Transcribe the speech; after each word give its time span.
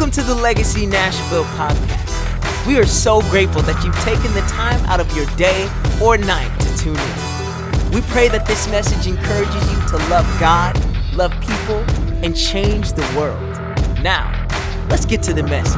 Welcome 0.00 0.14
to 0.14 0.22
the 0.22 0.34
Legacy 0.34 0.86
Nashville 0.86 1.44
podcast. 1.44 2.66
We 2.66 2.78
are 2.78 2.86
so 2.86 3.20
grateful 3.28 3.60
that 3.60 3.84
you've 3.84 3.94
taken 3.96 4.32
the 4.32 4.40
time 4.48 4.82
out 4.86 4.98
of 4.98 5.14
your 5.14 5.26
day 5.36 5.70
or 6.02 6.16
night 6.16 6.58
to 6.58 6.78
tune 6.78 6.96
in. 6.96 7.90
We 7.92 8.00
pray 8.08 8.28
that 8.28 8.46
this 8.46 8.66
message 8.68 9.06
encourages 9.06 9.70
you 9.70 9.88
to 9.88 9.96
love 10.08 10.24
God, 10.40 10.74
love 11.14 11.32
people, 11.42 11.84
and 12.24 12.34
change 12.34 12.94
the 12.94 13.02
world. 13.14 13.42
Now, 14.02 14.48
let's 14.88 15.04
get 15.04 15.22
to 15.24 15.34
the 15.34 15.42
message. 15.42 15.76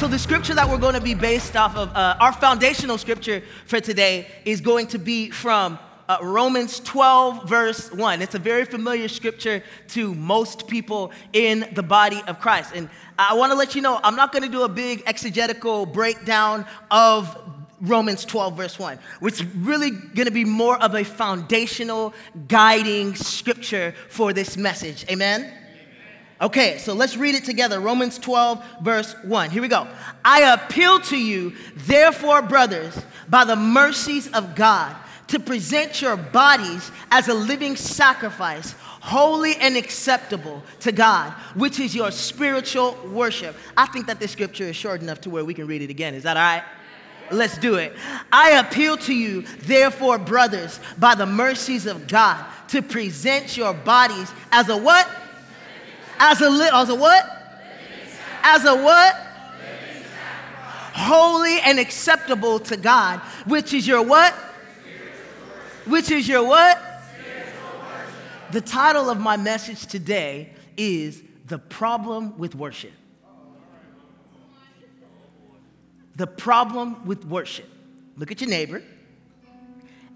So, 0.00 0.08
the 0.08 0.18
scripture 0.18 0.54
that 0.54 0.68
we're 0.68 0.78
going 0.78 0.94
to 0.94 1.00
be 1.00 1.14
based 1.14 1.54
off 1.54 1.76
of, 1.76 1.90
uh, 1.94 2.16
our 2.18 2.32
foundational 2.32 2.98
scripture 2.98 3.44
for 3.66 3.78
today 3.78 4.26
is 4.44 4.60
going 4.60 4.88
to 4.88 4.98
be 4.98 5.30
from 5.30 5.78
uh, 6.12 6.18
Romans 6.22 6.80
12, 6.80 7.48
verse 7.48 7.90
1. 7.90 8.22
It's 8.22 8.34
a 8.34 8.38
very 8.38 8.64
familiar 8.64 9.08
scripture 9.08 9.62
to 9.88 10.14
most 10.14 10.68
people 10.68 11.12
in 11.32 11.66
the 11.72 11.82
body 11.82 12.22
of 12.26 12.40
Christ. 12.40 12.72
And 12.74 12.90
I 13.18 13.34
want 13.34 13.52
to 13.52 13.56
let 13.56 13.74
you 13.74 13.82
know, 13.82 13.98
I'm 14.02 14.16
not 14.16 14.32
going 14.32 14.42
to 14.42 14.48
do 14.48 14.62
a 14.62 14.68
big 14.68 15.02
exegetical 15.06 15.86
breakdown 15.86 16.66
of 16.90 17.36
Romans 17.80 18.24
12, 18.24 18.56
verse 18.56 18.78
1, 18.78 18.98
which 19.20 19.40
is 19.40 19.46
really 19.56 19.90
going 19.90 20.26
to 20.26 20.32
be 20.32 20.44
more 20.44 20.76
of 20.82 20.94
a 20.94 21.04
foundational 21.04 22.12
guiding 22.46 23.14
scripture 23.14 23.94
for 24.08 24.32
this 24.32 24.56
message. 24.56 25.06
Amen? 25.10 25.50
Okay, 26.40 26.78
so 26.78 26.92
let's 26.92 27.16
read 27.16 27.36
it 27.36 27.44
together. 27.44 27.80
Romans 27.80 28.18
12, 28.18 28.64
verse 28.82 29.14
1. 29.22 29.50
Here 29.50 29.62
we 29.62 29.68
go. 29.68 29.88
I 30.24 30.52
appeal 30.52 31.00
to 31.00 31.16
you, 31.16 31.54
therefore, 31.74 32.42
brothers, 32.42 33.00
by 33.28 33.44
the 33.44 33.56
mercies 33.56 34.28
of 34.28 34.54
God 34.54 34.94
to 35.32 35.40
present 35.40 36.02
your 36.02 36.14
bodies 36.14 36.90
as 37.10 37.26
a 37.28 37.32
living 37.32 37.74
sacrifice, 37.74 38.72
holy 39.00 39.56
and 39.56 39.78
acceptable 39.78 40.62
to 40.78 40.92
God, 40.92 41.32
which 41.54 41.80
is 41.80 41.94
your 41.94 42.10
spiritual 42.10 42.98
worship. 43.10 43.56
I 43.74 43.86
think 43.86 44.08
that 44.08 44.20
this 44.20 44.32
scripture 44.32 44.64
is 44.64 44.76
short 44.76 45.00
enough 45.00 45.22
to 45.22 45.30
where 45.30 45.42
we 45.42 45.54
can 45.54 45.66
read 45.66 45.80
it 45.80 45.88
again. 45.88 46.12
Is 46.14 46.24
that 46.24 46.36
all 46.36 46.42
right? 46.42 46.62
Let's 47.30 47.56
do 47.56 47.76
it. 47.76 47.94
I 48.30 48.58
appeal 48.58 48.98
to 48.98 49.14
you, 49.14 49.40
therefore, 49.60 50.18
brothers, 50.18 50.78
by 50.98 51.14
the 51.14 51.24
mercies 51.24 51.86
of 51.86 52.08
God, 52.08 52.44
to 52.68 52.82
present 52.82 53.56
your 53.56 53.72
bodies 53.72 54.30
as 54.50 54.68
a 54.68 54.76
what? 54.76 55.08
As 56.18 56.42
a 56.42 56.50
li- 56.50 56.68
as 56.70 56.90
a 56.90 56.94
what? 56.94 57.24
As 58.42 58.66
a 58.66 58.76
what? 58.76 59.14
Holy 60.92 61.58
and 61.60 61.78
acceptable 61.78 62.58
to 62.58 62.76
God, 62.76 63.20
which 63.46 63.72
is 63.72 63.88
your 63.88 64.02
what? 64.02 64.34
Which 65.86 66.10
is 66.10 66.28
your 66.28 66.44
what? 66.44 66.80
The 68.50 68.60
title 68.60 69.08
of 69.08 69.18
my 69.18 69.36
message 69.36 69.86
today 69.86 70.50
is 70.76 71.22
The 71.46 71.58
Problem 71.58 72.38
with 72.38 72.54
Worship. 72.54 72.92
The 76.16 76.26
problem 76.26 77.06
with 77.06 77.24
worship. 77.24 77.68
Look 78.18 78.30
at 78.30 78.42
your 78.42 78.50
neighbor 78.50 78.82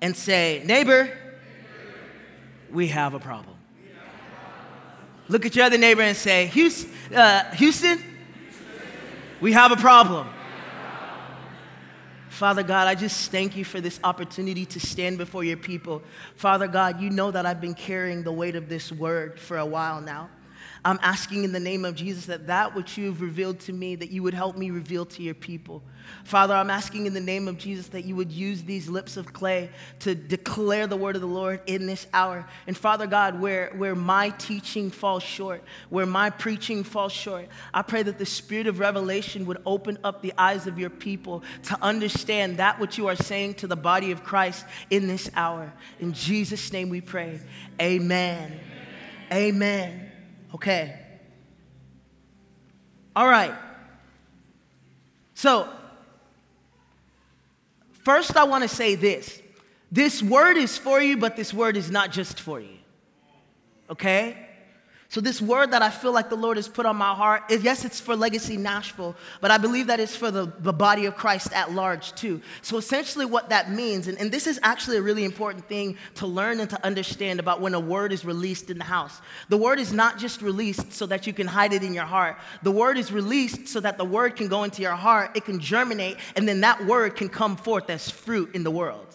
and 0.03 0.15
say, 0.15 0.63
Neighbor, 0.67 1.11
we 2.71 2.89
have 2.89 3.15
a 3.15 3.19
problem. 3.19 3.57
Look 5.29 5.47
at 5.47 5.57
your 5.57 5.65
other 5.65 5.79
neighbor 5.79 6.03
and 6.03 6.17
say, 6.17 6.47
Houston, 6.49 6.91
uh, 7.15 7.55
Houston 7.55 7.99
we 9.41 9.53
have 9.53 9.73
a 9.73 9.77
problem. 9.77 10.29
Father 12.37 12.63
God, 12.63 12.87
I 12.87 12.95
just 12.95 13.31
thank 13.31 13.57
you 13.57 13.65
for 13.65 13.81
this 13.81 13.99
opportunity 14.05 14.67
to 14.67 14.79
stand 14.79 15.17
before 15.17 15.43
your 15.43 15.57
people. 15.57 16.03
Father 16.35 16.69
God, 16.69 17.01
you 17.01 17.09
know 17.09 17.31
that 17.31 17.47
I've 17.47 17.63
been 17.63 17.73
carrying 17.73 18.23
the 18.23 18.31
weight 18.31 18.57
of 18.57 18.69
this 18.69 18.93
word 18.93 19.41
for 19.41 19.57
a 19.57 19.65
while 19.65 20.03
now. 20.03 20.29
I'm 20.85 20.99
asking 21.01 21.45
in 21.45 21.53
the 21.53 21.61
name 21.61 21.87
of 21.87 21.95
Jesus 21.95 22.27
that 22.27 22.47
that 22.49 22.75
which 22.75 22.99
you 22.99 23.07
have 23.07 23.23
revealed 23.23 23.61
to 23.61 23.73
me, 23.73 23.97
that 23.97 24.11
you 24.11 24.23
would 24.23 24.35
help 24.35 24.55
me 24.59 24.71
reveal 24.71 25.07
to 25.07 25.23
your 25.23 25.33
people. 25.33 25.83
Father, 26.25 26.55
I'm 26.55 26.71
asking 26.71 27.07
in 27.07 27.15
the 27.15 27.21
name 27.21 27.49
of 27.49 27.59
Jesus 27.59 27.89
that 27.89 28.05
you 28.05 28.17
would 28.17 28.33
use 28.33 28.63
these 28.63 28.89
lips 28.89 29.17
of 29.17 29.33
clay 29.33 29.71
to 30.01 30.15
declare 30.15 30.87
the 30.87 30.97
word 30.97 31.15
of 31.15 31.21
the 31.21 31.29
Lord 31.29 31.61
in 31.67 31.87
this 31.87 32.07
hour. 32.13 32.47
And 32.67 32.77
Father 32.77 33.07
God, 33.07 33.41
where, 33.41 33.73
where 33.77 33.95
my 33.95 34.31
teaching 34.31 34.91
falls 34.91 35.23
short, 35.23 35.63
where 35.91 36.07
my 36.07 36.31
preaching 36.31 36.85
falls 36.85 37.13
short, 37.13 37.49
I 37.73 37.83
pray 37.83 38.03
that 38.03 38.19
the 38.19 38.27
spirit 38.27 38.67
of 38.67 38.79
revelation 38.79 39.47
would 39.47 39.63
open 39.67 39.99
up 40.05 40.23
the 40.23 40.33
eyes 40.37 40.67
of 40.67 40.79
your 40.79 40.91
people 40.91 41.43
to 41.65 41.79
understand 41.83 42.59
that 42.59 42.81
which 42.81 42.99
you 42.99 43.07
are 43.09 43.17
saying 43.17 43.55
to 43.55 43.67
the 43.67 43.77
body 43.77 44.11
of 44.11 44.25
Christ 44.25 44.65
in 44.91 45.07
this 45.07 45.31
hour. 45.35 45.73
In 46.01 46.13
Jesus' 46.13 46.73
name 46.73 46.89
we 46.89 47.01
pray. 47.01 47.41
Amen. 47.81 48.61
Amen. 49.31 49.53
Amen. 49.55 50.13
Okay. 50.55 50.99
All 53.15 53.27
right. 53.27 53.55
So, 55.35 55.69
first 58.07 58.37
I 58.37 58.45
want 58.45 58.63
to 58.63 58.69
say 58.69 58.95
this. 58.95 59.43
This 59.91 60.23
word 60.23 60.57
is 60.57 60.79
for 60.79 61.01
you, 61.01 61.17
but 61.17 61.35
this 61.35 61.53
word 61.53 61.77
is 61.77 61.91
not 61.91 62.13
just 62.13 62.39
for 62.39 62.61
you. 62.61 62.79
Okay? 63.91 64.46
So, 65.09 65.21
this 65.21 65.41
word 65.41 65.71
that 65.71 65.83
I 65.83 65.91
feel 65.91 66.11
like 66.11 66.31
the 66.31 66.37
Lord 66.37 66.57
has 66.57 66.67
put 66.67 66.85
on 66.85 66.97
my 66.97 67.15
heart, 67.15 67.45
yes, 67.49 67.85
it's 67.85 68.01
for 68.01 68.17
Legacy 68.17 68.57
Nashville, 68.57 69.15
but 69.41 69.53
I 69.53 69.59
believe 69.59 69.87
that 69.87 70.01
it's 70.01 70.17
for 70.17 70.33
the, 70.33 70.53
the 70.59 70.73
body 70.73 71.07
of 71.07 71.17
Christ 71.17 71.53
at 71.53 71.71
large 71.71 72.13
too. 72.15 72.41
So, 72.61 72.77
essentially, 72.77 73.25
what 73.25 73.51
that 73.51 73.71
means, 73.71 74.09
and, 74.09 74.19
and 74.19 74.33
this 74.33 74.49
is 74.49 74.59
actually 74.65 74.97
a 74.97 75.03
really 75.03 75.25
important 75.25 75.69
thing 75.69 75.97
to 76.17 76.27
learn 76.27 76.59
and 76.59 76.69
to 76.71 76.85
understand 76.85 77.39
about 77.39 77.61
when 77.61 77.75
a 77.75 77.81
word 77.81 78.13
is 78.13 78.25
released 78.25 78.69
in 78.69 78.79
the 78.79 78.85
house. 78.85 79.21
The 79.49 79.57
word 79.57 79.79
is 79.79 79.93
not 79.93 80.19
just 80.19 80.43
released 80.43 80.93
so 80.93 81.07
that 81.07 81.25
you 81.25 81.33
can 81.33 81.47
hide 81.47 81.73
it 81.73 81.85
in 81.85 81.95
your 81.95 82.05
heart, 82.05 82.37
the 82.65 82.73
word 82.73 82.99
is 82.99 83.13
released 83.13 83.69
so 83.69 83.79
that 83.81 83.99
the 83.99 84.05
word 84.05 84.35
can 84.35 84.49
go 84.49 84.65
into 84.65 84.83
your 84.83 84.97
heart, 84.97 85.37
it 85.37 85.45
can 85.45 85.61
germinate, 85.61 86.17
and 86.35 86.49
then 86.49 86.63
that 86.63 86.85
word 86.85 87.15
can 87.15 87.29
come 87.29 87.57
forth 87.57 87.91
as 87.91 88.11
fruit 88.11 88.55
in 88.57 88.65
the 88.65 88.73
world. 88.73 89.07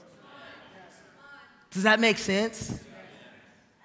Does 1.71 1.83
that 1.83 1.99
make 1.99 2.17
sense? 2.17 2.79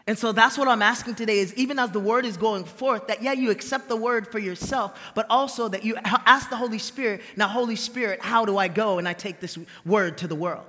And 0.06 0.16
so 0.16 0.30
that's 0.30 0.56
what 0.56 0.68
I'm 0.68 0.82
asking 0.82 1.16
today 1.16 1.38
is 1.38 1.52
even 1.54 1.80
as 1.80 1.90
the 1.90 1.98
word 1.98 2.24
is 2.24 2.36
going 2.36 2.64
forth, 2.64 3.08
that 3.08 3.22
yeah, 3.22 3.32
you 3.32 3.50
accept 3.50 3.88
the 3.88 3.96
word 3.96 4.30
for 4.30 4.38
yourself, 4.38 4.98
but 5.14 5.26
also 5.28 5.68
that 5.68 5.84
you 5.84 5.96
ask 6.04 6.48
the 6.48 6.56
Holy 6.56 6.78
Spirit, 6.78 7.22
now, 7.36 7.48
Holy 7.48 7.74
Spirit, 7.74 8.22
how 8.22 8.44
do 8.44 8.56
I 8.56 8.68
go 8.68 8.98
and 8.98 9.08
I 9.08 9.14
take 9.14 9.40
this 9.40 9.58
word 9.84 10.18
to 10.18 10.28
the 10.28 10.36
world? 10.36 10.64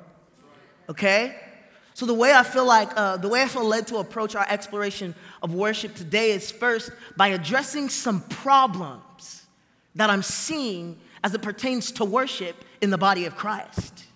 Okay? 0.90 1.36
So 1.94 2.08
the 2.08 2.16
way 2.16 2.34
I 2.34 2.44
feel 2.44 2.66
like, 2.66 2.90
uh, 2.96 3.18
the 3.18 3.28
way 3.28 3.44
I 3.44 3.48
feel 3.48 3.64
led 3.64 3.88
to 3.88 3.98
approach 3.98 4.36
our 4.36 4.46
exploration 4.50 5.14
of 5.44 5.54
worship 5.54 5.94
today 5.94 6.32
is 6.32 6.52
first 6.52 6.90
by 7.16 7.30
addressing 7.30 7.90
some 7.90 8.22
problems 8.22 9.46
that 9.96 10.10
I'm 10.10 10.24
seeing 10.24 11.00
as 11.24 11.34
it 11.36 11.42
pertains 11.44 11.92
to 11.94 12.06
worship 12.06 12.56
in 12.82 12.90
the 12.90 12.98
body 12.98 13.26
of 13.26 13.36
Christ 13.36 14.07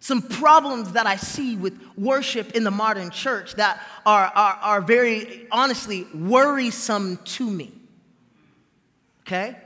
some 0.00 0.22
problems 0.22 0.92
that 0.92 1.06
I 1.06 1.16
see 1.16 1.56
with 1.56 1.78
worship 1.96 2.52
in 2.52 2.64
the 2.64 2.70
modern 2.70 3.10
church 3.10 3.54
that 3.56 3.82
are, 4.06 4.32
are, 4.34 4.58
are 4.62 4.80
very 4.80 5.46
honestly 5.52 6.06
worrisome 6.14 7.18
to 7.18 7.48
me. 7.48 7.70
Okay? 9.26 9.56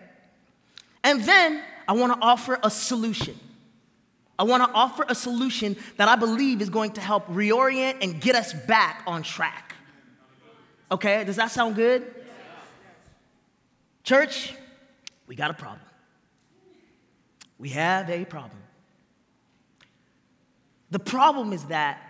And 1.04 1.22
then 1.22 1.62
I 1.86 1.92
want 1.92 2.12
to 2.14 2.18
offer 2.20 2.58
a 2.62 2.70
solution. 2.70 3.38
I 4.36 4.42
want 4.42 4.64
to 4.64 4.70
offer 4.70 5.04
a 5.08 5.14
solution 5.14 5.76
that 5.96 6.08
I 6.08 6.16
believe 6.16 6.60
is 6.60 6.68
going 6.68 6.90
to 6.92 7.00
help 7.00 7.28
reorient 7.28 8.02
and 8.02 8.20
get 8.20 8.34
us 8.34 8.52
back 8.52 9.04
on 9.06 9.22
track. 9.22 9.76
Okay, 10.90 11.22
does 11.24 11.36
that 11.36 11.52
sound 11.52 11.76
good? 11.76 12.12
Church, 14.02 14.52
we 15.28 15.36
got 15.36 15.50
a 15.52 15.54
problem. 15.54 15.80
We 17.58 17.68
have 17.70 18.10
a 18.10 18.24
problem. 18.24 18.58
The 20.94 21.00
problem 21.00 21.52
is 21.52 21.64
that 21.64 22.00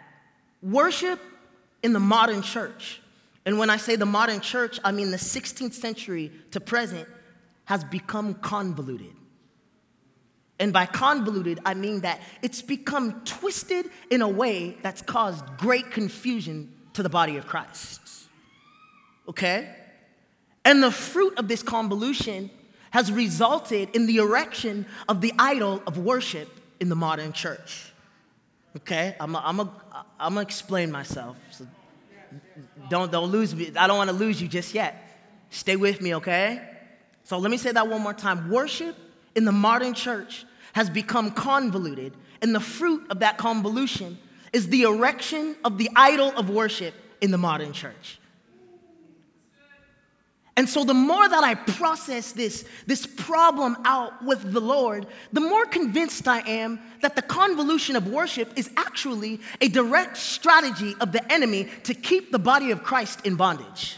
worship 0.60 1.18
in 1.82 1.94
the 1.94 2.00
modern 2.00 2.42
church, 2.42 3.00
and 3.46 3.58
when 3.58 3.70
I 3.70 3.78
say 3.78 3.96
the 3.96 4.04
modern 4.04 4.40
church, 4.42 4.78
I 4.84 4.92
mean 4.92 5.10
the 5.10 5.16
16th 5.16 5.72
century 5.72 6.30
to 6.50 6.60
present, 6.60 7.08
has 7.64 7.82
become 7.82 8.34
convoluted. 8.34 9.14
And 10.58 10.70
by 10.70 10.84
convoluted, 10.84 11.60
I 11.64 11.72
mean 11.72 12.02
that 12.02 12.20
it's 12.42 12.60
become 12.60 13.22
twisted 13.24 13.88
in 14.10 14.20
a 14.20 14.28
way 14.28 14.76
that's 14.82 15.00
caused 15.00 15.46
great 15.56 15.90
confusion 15.90 16.70
to 16.92 17.02
the 17.02 17.08
body 17.08 17.38
of 17.38 17.46
Christ. 17.46 18.02
Okay? 19.30 19.74
And 20.62 20.82
the 20.82 20.90
fruit 20.90 21.38
of 21.38 21.48
this 21.48 21.62
convolution 21.62 22.50
has 22.90 23.10
resulted 23.10 23.96
in 23.96 24.04
the 24.04 24.18
erection 24.18 24.84
of 25.08 25.22
the 25.22 25.32
idol 25.38 25.82
of 25.86 25.96
worship 25.96 26.50
in 26.80 26.90
the 26.90 26.96
modern 26.96 27.32
church. 27.32 27.92
Okay, 28.76 29.14
I'm 29.20 29.32
gonna 29.32 29.70
I'm 30.18 30.38
explain 30.38 30.90
myself. 30.90 31.36
So 31.50 31.66
don't, 32.90 33.10
don't 33.10 33.30
lose 33.30 33.54
me. 33.54 33.72
I 33.76 33.86
don't 33.86 33.96
want 33.96 34.10
to 34.10 34.16
lose 34.16 34.42
you 34.42 34.48
just 34.48 34.74
yet. 34.74 35.00
Stay 35.50 35.76
with 35.76 36.00
me, 36.00 36.16
okay? 36.16 36.60
So 37.22 37.38
let 37.38 37.50
me 37.50 37.56
say 37.56 37.70
that 37.72 37.88
one 37.88 38.02
more 38.02 38.14
time. 38.14 38.50
Worship 38.50 38.96
in 39.36 39.44
the 39.44 39.52
modern 39.52 39.94
church 39.94 40.44
has 40.72 40.90
become 40.90 41.30
convoluted, 41.30 42.14
and 42.42 42.54
the 42.54 42.60
fruit 42.60 43.06
of 43.10 43.20
that 43.20 43.38
convolution 43.38 44.18
is 44.52 44.68
the 44.68 44.82
erection 44.82 45.56
of 45.64 45.78
the 45.78 45.88
idol 45.94 46.32
of 46.36 46.50
worship 46.50 46.94
in 47.20 47.30
the 47.30 47.38
modern 47.38 47.72
church. 47.72 48.18
And 50.56 50.68
so, 50.68 50.84
the 50.84 50.94
more 50.94 51.28
that 51.28 51.42
I 51.42 51.56
process 51.56 52.30
this, 52.30 52.64
this 52.86 53.06
problem 53.06 53.76
out 53.84 54.24
with 54.24 54.52
the 54.52 54.60
Lord, 54.60 55.06
the 55.32 55.40
more 55.40 55.66
convinced 55.66 56.28
I 56.28 56.40
am 56.48 56.78
that 57.00 57.16
the 57.16 57.22
convolution 57.22 57.96
of 57.96 58.06
worship 58.06 58.52
is 58.56 58.70
actually 58.76 59.40
a 59.60 59.68
direct 59.68 60.16
strategy 60.16 60.94
of 61.00 61.10
the 61.10 61.32
enemy 61.32 61.68
to 61.84 61.94
keep 61.94 62.30
the 62.30 62.38
body 62.38 62.70
of 62.70 62.84
Christ 62.84 63.26
in 63.26 63.34
bondage. 63.34 63.96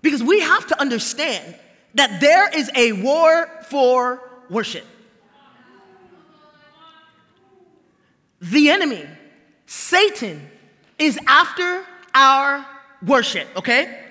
Because 0.00 0.22
we 0.22 0.40
have 0.40 0.66
to 0.68 0.80
understand 0.80 1.56
that 1.94 2.20
there 2.22 2.48
is 2.56 2.70
a 2.74 2.92
war 2.92 3.50
for 3.68 4.22
worship. 4.48 4.84
The 8.40 8.70
enemy, 8.70 9.04
Satan, 9.66 10.48
is 10.98 11.18
after 11.26 11.84
our 12.18 12.66
worship, 13.06 13.46
okay? 13.56 14.04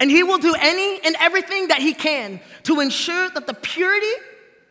And 0.00 0.10
he 0.10 0.22
will 0.22 0.38
do 0.38 0.54
any 0.58 1.00
and 1.04 1.14
everything 1.20 1.68
that 1.68 1.78
he 1.78 1.92
can 1.92 2.40
to 2.64 2.80
ensure 2.80 3.28
that 3.30 3.46
the 3.46 3.54
purity 3.54 4.12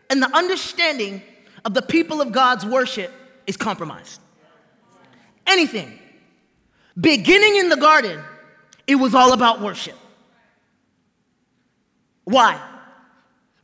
and 0.10 0.22
the 0.22 0.36
understanding 0.36 1.22
of 1.64 1.74
the 1.76 1.84
people 1.84 2.20
of 2.20 2.32
God's 2.32 2.66
worship 2.66 3.12
is 3.46 3.56
compromised. 3.56 4.20
Anything. 5.46 5.98
Beginning 7.00 7.58
in 7.58 7.70
the 7.70 7.78
garden, 7.78 8.20
it 8.88 8.96
was 8.96 9.14
all 9.14 9.34
about 9.34 9.62
worship. 9.62 9.96
Why? 12.24 12.60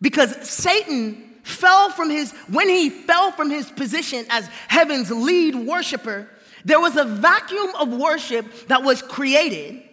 Because 0.02 0.48
Satan 0.48 1.36
fell 1.44 1.90
from 1.90 2.10
his, 2.10 2.32
when 2.50 2.70
he 2.70 2.90
fell 2.90 3.32
from 3.32 3.50
his 3.50 3.70
position 3.72 4.26
as 4.30 4.48
heaven's 4.68 5.12
lead 5.12 5.56
worshiper, 5.56 6.28
there 6.66 6.80
was 6.80 6.98
a 6.98 7.06
vacuum 7.06 7.76
of 7.76 7.90
worship 7.90 8.68
that 8.68 8.84
was 8.84 9.02
created. 9.02 9.84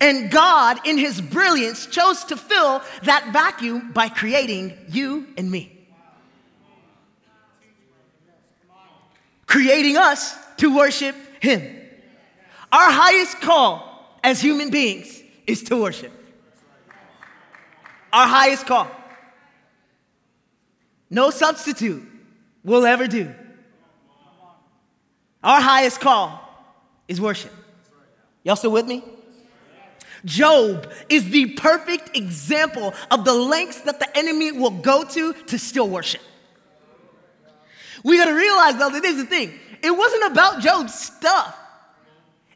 And 0.00 0.30
God, 0.30 0.86
in 0.86 0.98
his 0.98 1.20
brilliance, 1.20 1.86
chose 1.86 2.24
to 2.24 2.36
fill 2.36 2.82
that 3.04 3.32
vacuum 3.32 3.92
by 3.92 4.10
creating 4.10 4.76
you 4.88 5.26
and 5.38 5.50
me. 5.50 5.72
Creating 9.46 9.96
us 9.96 10.36
to 10.58 10.76
worship 10.76 11.16
him. 11.40 11.62
Our 12.70 12.90
highest 12.90 13.40
call 13.40 14.18
as 14.22 14.40
human 14.40 14.70
beings 14.70 15.22
is 15.46 15.62
to 15.64 15.80
worship. 15.80 16.12
Our 18.12 18.26
highest 18.26 18.66
call. 18.66 18.88
No 21.08 21.30
substitute 21.30 22.02
will 22.62 22.84
ever 22.84 23.06
do. 23.06 23.34
Our 25.42 25.60
highest 25.60 26.00
call 26.00 26.40
is 27.08 27.20
worship. 27.20 27.52
Y'all 28.44 28.56
still 28.56 28.72
with 28.72 28.86
me? 28.86 29.04
Job 30.24 30.92
is 31.08 31.30
the 31.30 31.46
perfect 31.54 32.16
example 32.16 32.94
of 33.10 33.24
the 33.24 33.32
lengths 33.32 33.80
that 33.82 33.98
the 33.98 34.16
enemy 34.16 34.52
will 34.52 34.70
go 34.70 35.04
to 35.04 35.32
to 35.32 35.58
still 35.58 35.88
worship. 35.88 36.20
We 38.04 38.18
gotta 38.18 38.34
realize 38.34 38.76
though 38.76 38.90
that 38.90 39.02
this 39.02 39.16
is 39.16 39.24
the 39.24 39.28
thing. 39.28 39.58
It 39.82 39.90
wasn't 39.90 40.30
about 40.30 40.60
Job's 40.60 40.94
stuff. 40.94 41.56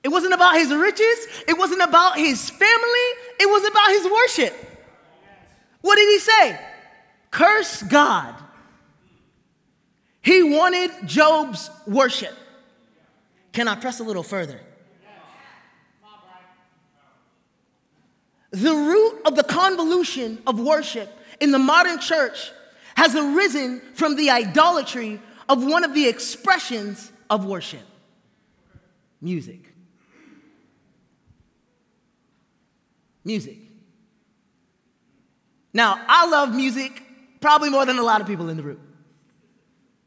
It 0.04 0.08
wasn't 0.08 0.34
about 0.34 0.54
his 0.54 0.72
riches. 0.72 1.26
It 1.48 1.58
wasn't 1.58 1.82
about 1.82 2.16
his 2.16 2.48
family. 2.48 3.08
It 3.40 3.50
was 3.50 3.66
about 3.66 3.88
his 3.88 4.04
worship. 4.12 4.54
What 5.80 5.96
did 5.96 6.08
he 6.08 6.18
say? 6.20 6.60
Curse 7.32 7.82
God. 7.82 8.34
He 10.22 10.42
wanted 10.42 10.90
Job's 11.06 11.70
worship. 11.86 12.32
Can 13.56 13.68
I 13.68 13.74
press 13.74 14.00
a 14.00 14.04
little 14.04 14.22
further? 14.22 14.60
The 18.50 18.70
root 18.70 19.22
of 19.24 19.34
the 19.34 19.44
convolution 19.44 20.42
of 20.46 20.60
worship 20.60 21.08
in 21.40 21.52
the 21.52 21.58
modern 21.58 21.98
church 21.98 22.52
has 22.96 23.16
arisen 23.16 23.80
from 23.94 24.16
the 24.16 24.28
idolatry 24.28 25.22
of 25.48 25.64
one 25.64 25.84
of 25.84 25.94
the 25.94 26.06
expressions 26.06 27.10
of 27.30 27.46
worship 27.46 27.80
music. 29.22 29.72
Music. 33.24 33.56
Now, 35.72 36.04
I 36.06 36.26
love 36.26 36.54
music 36.54 37.02
probably 37.40 37.70
more 37.70 37.86
than 37.86 37.98
a 37.98 38.02
lot 38.02 38.20
of 38.20 38.26
people 38.26 38.50
in 38.50 38.58
the 38.58 38.62
room. 38.62 38.85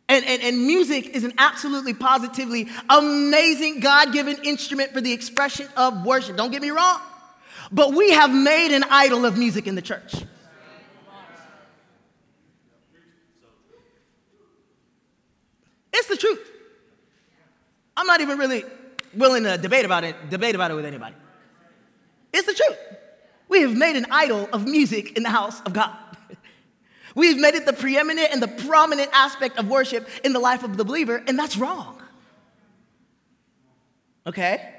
And, 0.09 0.25
and, 0.25 0.41
and 0.41 0.65
music 0.65 1.15
is 1.15 1.23
an 1.23 1.33
absolutely 1.37 1.93
positively 1.93 2.67
amazing 2.89 3.79
God 3.79 4.11
given 4.11 4.37
instrument 4.43 4.91
for 4.91 5.01
the 5.01 5.13
expression 5.13 5.67
of 5.77 6.03
worship. 6.03 6.35
Don't 6.35 6.51
get 6.51 6.63
me 6.63 6.71
wrong. 6.71 6.99
But 7.71 7.93
we 7.93 8.09
have 8.11 8.33
made 8.33 8.75
an 8.75 8.83
idol 8.89 9.23
of 9.25 9.37
music 9.37 9.67
in 9.67 9.75
the 9.75 9.83
church. 9.83 10.15
It's 15.93 16.07
the 16.07 16.17
truth. 16.17 16.39
I'm 17.95 18.07
not 18.07 18.21
even 18.21 18.39
really 18.39 18.63
willing 19.13 19.43
to 19.43 19.57
debate 19.57 19.85
about 19.85 20.03
it, 20.03 20.15
debate 20.29 20.55
about 20.55 20.71
it 20.71 20.73
with 20.73 20.85
anybody. 20.85 21.15
It's 22.33 22.47
the 22.47 22.53
truth. 22.53 22.77
We 23.47 23.61
have 23.61 23.75
made 23.75 23.95
an 23.95 24.07
idol 24.09 24.49
of 24.53 24.65
music 24.65 25.17
in 25.17 25.23
the 25.23 25.29
house 25.29 25.61
of 25.61 25.73
God. 25.73 25.95
We've 27.19 27.37
made 27.37 27.53
it 27.55 27.65
the 27.65 27.73
preeminent 27.73 28.29
and 28.31 28.41
the 28.41 28.47
prominent 28.47 29.09
aspect 29.11 29.57
of 29.57 29.67
worship 29.67 30.07
in 30.23 30.31
the 30.31 30.39
life 30.39 30.63
of 30.63 30.77
the 30.77 30.85
believer, 30.85 31.21
and 31.27 31.37
that's 31.37 31.57
wrong. 31.57 32.01
Okay? 34.25 34.73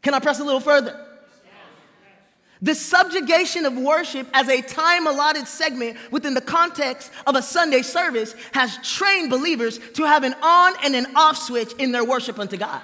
Can 0.00 0.14
I 0.14 0.20
press 0.20 0.40
a 0.40 0.44
little 0.44 0.60
further? 0.60 0.98
The 2.62 2.74
subjugation 2.74 3.66
of 3.66 3.76
worship 3.76 4.26
as 4.32 4.48
a 4.48 4.62
time 4.62 5.06
allotted 5.06 5.46
segment 5.46 5.98
within 6.10 6.32
the 6.32 6.40
context 6.40 7.12
of 7.26 7.36
a 7.36 7.42
Sunday 7.42 7.82
service 7.82 8.34
has 8.52 8.78
trained 8.78 9.28
believers 9.28 9.78
to 9.96 10.04
have 10.04 10.24
an 10.24 10.34
on 10.42 10.72
and 10.82 10.96
an 10.96 11.14
off 11.14 11.36
switch 11.36 11.74
in 11.74 11.92
their 11.92 12.06
worship 12.06 12.38
unto 12.38 12.56
God. 12.56 12.80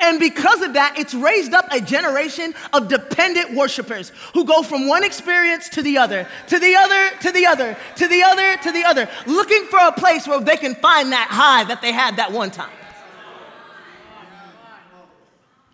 And 0.00 0.20
because 0.20 0.62
of 0.62 0.74
that, 0.74 0.98
it's 0.98 1.14
raised 1.14 1.52
up 1.52 1.66
a 1.72 1.80
generation 1.80 2.54
of 2.72 2.88
dependent 2.88 3.54
worshipers 3.54 4.12
who 4.34 4.44
go 4.44 4.62
from 4.62 4.86
one 4.86 5.02
experience 5.02 5.68
to 5.70 5.82
the 5.82 5.98
other, 5.98 6.28
to 6.46 6.58
the 6.58 6.76
other, 6.76 7.10
to 7.22 7.32
the 7.32 7.46
other, 7.46 7.76
to 7.96 8.06
the 8.06 8.22
other, 8.22 8.56
to 8.58 8.72
the 8.72 8.84
other, 8.84 9.08
looking 9.26 9.64
for 9.66 9.80
a 9.80 9.92
place 9.92 10.28
where 10.28 10.40
they 10.40 10.56
can 10.56 10.76
find 10.76 11.10
that 11.12 11.28
high 11.30 11.64
that 11.64 11.82
they 11.82 11.92
had 11.92 12.16
that 12.16 12.30
one 12.30 12.50
time. 12.50 12.70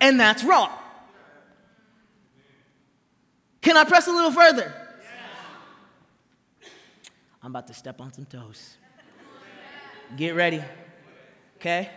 And 0.01 0.19
that's 0.19 0.43
wrong. 0.43 0.71
Can 3.61 3.77
I 3.77 3.83
press 3.83 4.07
a 4.07 4.11
little 4.11 4.31
further? 4.31 4.73
I'm 7.43 7.51
about 7.51 7.67
to 7.67 7.73
step 7.73 8.01
on 8.01 8.11
some 8.13 8.25
toes. 8.25 8.77
Get 10.15 10.35
ready. 10.35 10.63
Okay? 11.57 11.89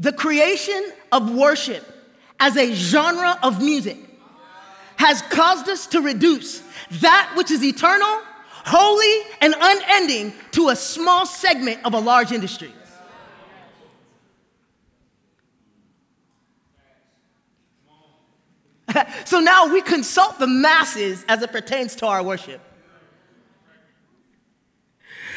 The 0.00 0.12
creation 0.14 0.92
of 1.12 1.30
worship 1.34 1.86
as 2.40 2.56
a 2.56 2.72
genre 2.72 3.38
of 3.42 3.62
music 3.62 3.98
has 4.96 5.20
caused 5.20 5.68
us 5.68 5.86
to 5.88 6.00
reduce 6.00 6.62
that 7.02 7.34
which 7.36 7.50
is 7.50 7.62
eternal, 7.62 8.22
holy, 8.64 9.30
and 9.42 9.54
unending 9.60 10.32
to 10.52 10.70
a 10.70 10.76
small 10.76 11.26
segment 11.26 11.80
of 11.84 11.92
a 11.92 11.98
large 11.98 12.32
industry. 12.32 12.72
so 19.26 19.38
now 19.38 19.70
we 19.70 19.82
consult 19.82 20.38
the 20.38 20.46
masses 20.46 21.26
as 21.28 21.42
it 21.42 21.52
pertains 21.52 21.94
to 21.96 22.06
our 22.06 22.22
worship. 22.22 22.62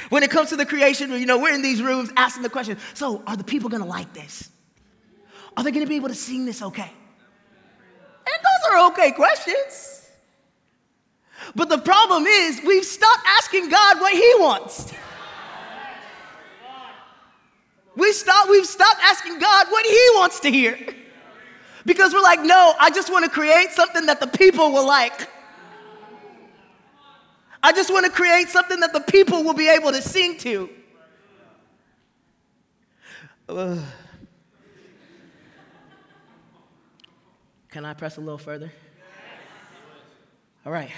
When 0.08 0.24
it 0.24 0.32
comes 0.32 0.50
to 0.50 0.56
the 0.56 0.66
creation, 0.66 1.12
you 1.12 1.26
know, 1.26 1.38
we're 1.38 1.54
in 1.54 1.62
these 1.62 1.82
rooms 1.82 2.12
asking 2.16 2.44
the 2.44 2.50
question 2.50 2.78
so, 2.94 3.22
are 3.28 3.36
the 3.36 3.44
people 3.44 3.70
gonna 3.70 3.86
like 3.86 4.14
this? 4.14 4.52
Are 5.56 5.64
they 5.64 5.72
going 5.72 5.86
to 5.86 5.90
be 5.90 5.96
able 5.96 6.10
to 6.10 6.16
sing 6.16 6.46
this 6.46 6.62
okay? 6.62 6.92
And 8.26 8.44
those 8.44 8.72
are 8.72 8.88
okay 8.92 9.12
questions. 9.12 10.10
But 11.56 11.70
the 11.70 11.78
problem 11.78 12.26
is, 12.26 12.62
we've 12.66 12.86
stopped 12.86 13.24
asking 13.26 13.70
God 13.70 14.00
what 14.00 14.14
He 14.14 14.34
wants. 14.38 14.94
We 17.96 18.12
stop, 18.12 18.50
we've 18.50 18.66
stopped 18.66 19.00
asking 19.04 19.40
God 19.40 19.68
what 19.70 19.86
He 19.86 20.10
wants 20.16 20.40
to 20.42 20.50
hear. 20.50 20.80
Because 21.86 22.14
we're 22.14 22.22
like, 22.22 22.42
no, 22.42 22.74
I 22.80 22.90
just 22.90 23.12
want 23.12 23.26
to 23.26 23.30
create 23.30 23.72
something 23.72 24.06
that 24.08 24.20
the 24.20 24.28
people 24.28 24.72
will 24.72 24.88
like. 24.88 25.30
I 27.62 27.72
just 27.72 27.92
want 27.92 28.06
to 28.06 28.12
create 28.12 28.50
something 28.50 28.80
that 28.80 28.94
the 28.94 29.00
people 29.02 29.44
will 29.44 29.54
be 29.54 29.70
able 29.70 29.92
to 29.92 30.02
sing 30.02 30.38
to. 30.40 30.70
Uh. 33.48 33.78
Can 37.74 37.86
I 37.86 37.96
press 37.96 38.18
a 38.18 38.20
little 38.20 38.38
further? 38.38 38.72
All 40.64 40.72
right. 40.72 40.92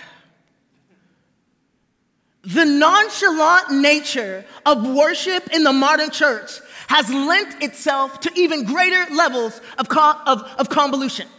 The 2.44 2.65
nonchalant 2.65 3.82
nature 3.82 4.44
of 4.65 4.86
worship 4.86 5.53
in 5.53 5.63
the 5.63 5.72
modern 5.72 6.12
church 6.12 6.60
has 6.89 7.10
lent 7.10 7.63
itself 7.63 8.20
to 8.20 8.32
even 8.36 8.65
greater 8.65 9.05
levels 9.15 9.62
of, 9.77 9.88
co- 9.88 10.20
of, 10.27 10.41
of 10.60 10.67
convolution. 10.67 11.29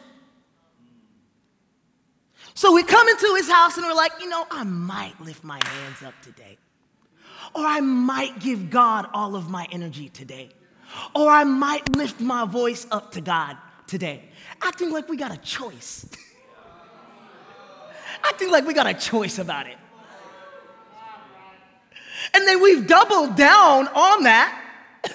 So 2.55 2.73
we 2.73 2.83
come 2.83 3.07
into 3.07 3.35
his 3.37 3.51
house 3.51 3.77
and 3.77 3.85
we're 3.85 3.93
like, 3.93 4.13
you 4.19 4.31
know, 4.31 4.47
I 4.51 4.65
might 4.65 5.21
lift 5.21 5.45
my 5.45 5.61
hands 5.63 6.03
up 6.03 6.15
today. 6.23 6.57
Or 7.55 7.63
I 7.63 7.81
might 7.81 8.39
give 8.41 8.71
God 8.71 9.07
all 9.13 9.37
of 9.37 9.51
my 9.51 9.69
energy 9.71 10.09
today. 10.09 10.49
Or 11.15 11.29
I 11.29 11.45
might 11.45 11.95
lift 11.95 12.23
my 12.23 12.47
voice 12.47 12.87
up 12.91 13.13
to 13.13 13.21
God 13.21 13.59
today. 13.87 14.23
Acting 14.63 14.91
like 14.93 15.09
we 15.09 15.17
got 15.17 15.33
a 15.33 15.37
choice. 15.39 16.07
Acting 18.23 18.51
like 18.51 18.67
we 18.67 18.75
got 18.75 18.87
a 18.87 18.95
choice 18.95 19.39
about 19.39 19.67
it. 19.67 19.77
And 22.35 22.47
then 22.47 22.63
we've 22.63 22.87
doubled 22.87 23.37
down 23.37 23.89
on 23.89 24.25
that 24.25 24.63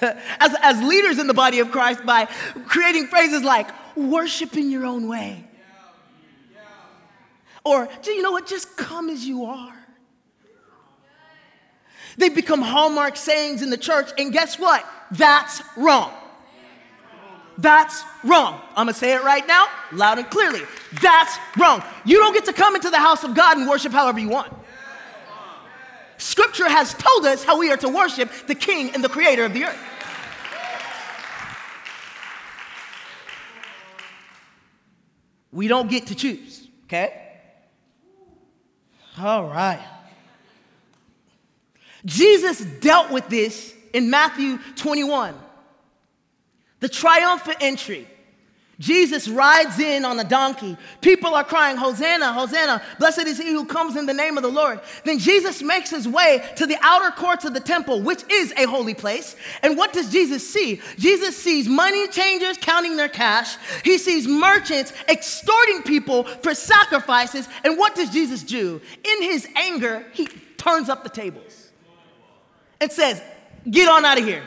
as, 0.40 0.56
as 0.62 0.82
leaders 0.82 1.18
in 1.18 1.26
the 1.26 1.34
body 1.34 1.58
of 1.58 1.70
Christ 1.70 2.04
by 2.06 2.26
creating 2.66 3.06
phrases 3.06 3.42
like 3.42 3.68
worship 3.96 4.56
in 4.56 4.70
your 4.70 4.86
own 4.86 5.08
way 5.08 5.44
or, 7.64 7.88
you 8.06 8.22
know 8.22 8.32
what, 8.32 8.46
just 8.46 8.76
come 8.76 9.08
as 9.08 9.26
you 9.26 9.44
are. 9.44 9.74
They 12.16 12.28
become 12.28 12.60
hallmark 12.60 13.16
sayings 13.16 13.62
in 13.62 13.70
the 13.70 13.76
church, 13.76 14.10
and 14.18 14.32
guess 14.32 14.58
what? 14.58 14.84
That's 15.12 15.62
wrong. 15.76 16.12
That's 17.58 18.02
wrong. 18.24 18.60
I'm 18.70 18.86
gonna 18.86 18.94
say 18.94 19.14
it 19.14 19.22
right 19.22 19.46
now, 19.46 19.66
loud 19.92 20.18
and 20.18 20.28
clearly. 20.30 20.62
That's 21.00 21.36
wrong. 21.58 21.82
You 22.04 22.18
don't 22.18 22.32
get 22.32 22.44
to 22.46 22.52
come 22.52 22.74
into 22.74 22.90
the 22.90 22.98
house 22.98 23.24
of 23.24 23.34
God 23.34 23.58
and 23.58 23.68
worship 23.68 23.92
however 23.92 24.18
you 24.18 24.28
want. 24.28 24.52
Scripture 26.18 26.68
has 26.68 26.94
told 26.94 27.26
us 27.26 27.42
how 27.42 27.58
we 27.58 27.70
are 27.70 27.76
to 27.78 27.88
worship 27.88 28.30
the 28.46 28.54
King 28.54 28.94
and 28.94 29.02
the 29.02 29.08
Creator 29.08 29.44
of 29.44 29.54
the 29.54 29.64
earth. 29.64 29.78
We 35.50 35.68
don't 35.68 35.90
get 35.90 36.06
to 36.06 36.14
choose, 36.14 36.66
okay? 36.84 37.12
All 39.18 39.44
right. 39.44 39.84
Jesus 42.04 42.60
dealt 42.60 43.10
with 43.10 43.28
this 43.28 43.74
in 43.92 44.08
Matthew 44.08 44.58
21. 44.76 45.34
The 46.82 46.88
triumphant 46.88 47.58
entry. 47.60 48.08
Jesus 48.80 49.28
rides 49.28 49.78
in 49.78 50.04
on 50.04 50.18
a 50.18 50.24
donkey. 50.24 50.76
People 51.00 51.32
are 51.32 51.44
crying, 51.44 51.76
Hosanna, 51.76 52.32
Hosanna, 52.32 52.82
blessed 52.98 53.28
is 53.28 53.38
he 53.38 53.52
who 53.52 53.64
comes 53.64 53.94
in 53.94 54.06
the 54.06 54.12
name 54.12 54.36
of 54.36 54.42
the 54.42 54.50
Lord. 54.50 54.80
Then 55.04 55.20
Jesus 55.20 55.62
makes 55.62 55.90
his 55.90 56.08
way 56.08 56.44
to 56.56 56.66
the 56.66 56.76
outer 56.82 57.12
courts 57.12 57.44
of 57.44 57.54
the 57.54 57.60
temple, 57.60 58.02
which 58.02 58.24
is 58.28 58.52
a 58.56 58.66
holy 58.66 58.94
place. 58.94 59.36
And 59.62 59.76
what 59.78 59.92
does 59.92 60.10
Jesus 60.10 60.52
see? 60.52 60.80
Jesus 60.98 61.36
sees 61.36 61.68
money 61.68 62.08
changers 62.08 62.58
counting 62.58 62.96
their 62.96 63.08
cash, 63.08 63.56
he 63.84 63.96
sees 63.96 64.26
merchants 64.26 64.92
extorting 65.08 65.82
people 65.82 66.24
for 66.24 66.52
sacrifices. 66.52 67.46
And 67.62 67.78
what 67.78 67.94
does 67.94 68.10
Jesus 68.10 68.42
do? 68.42 68.80
In 69.04 69.22
his 69.22 69.46
anger, 69.54 70.04
he 70.14 70.26
turns 70.56 70.88
up 70.88 71.04
the 71.04 71.10
tables 71.10 71.70
and 72.80 72.90
says, 72.90 73.22
Get 73.70 73.88
on 73.88 74.04
out 74.04 74.18
of 74.18 74.24
here. 74.24 74.42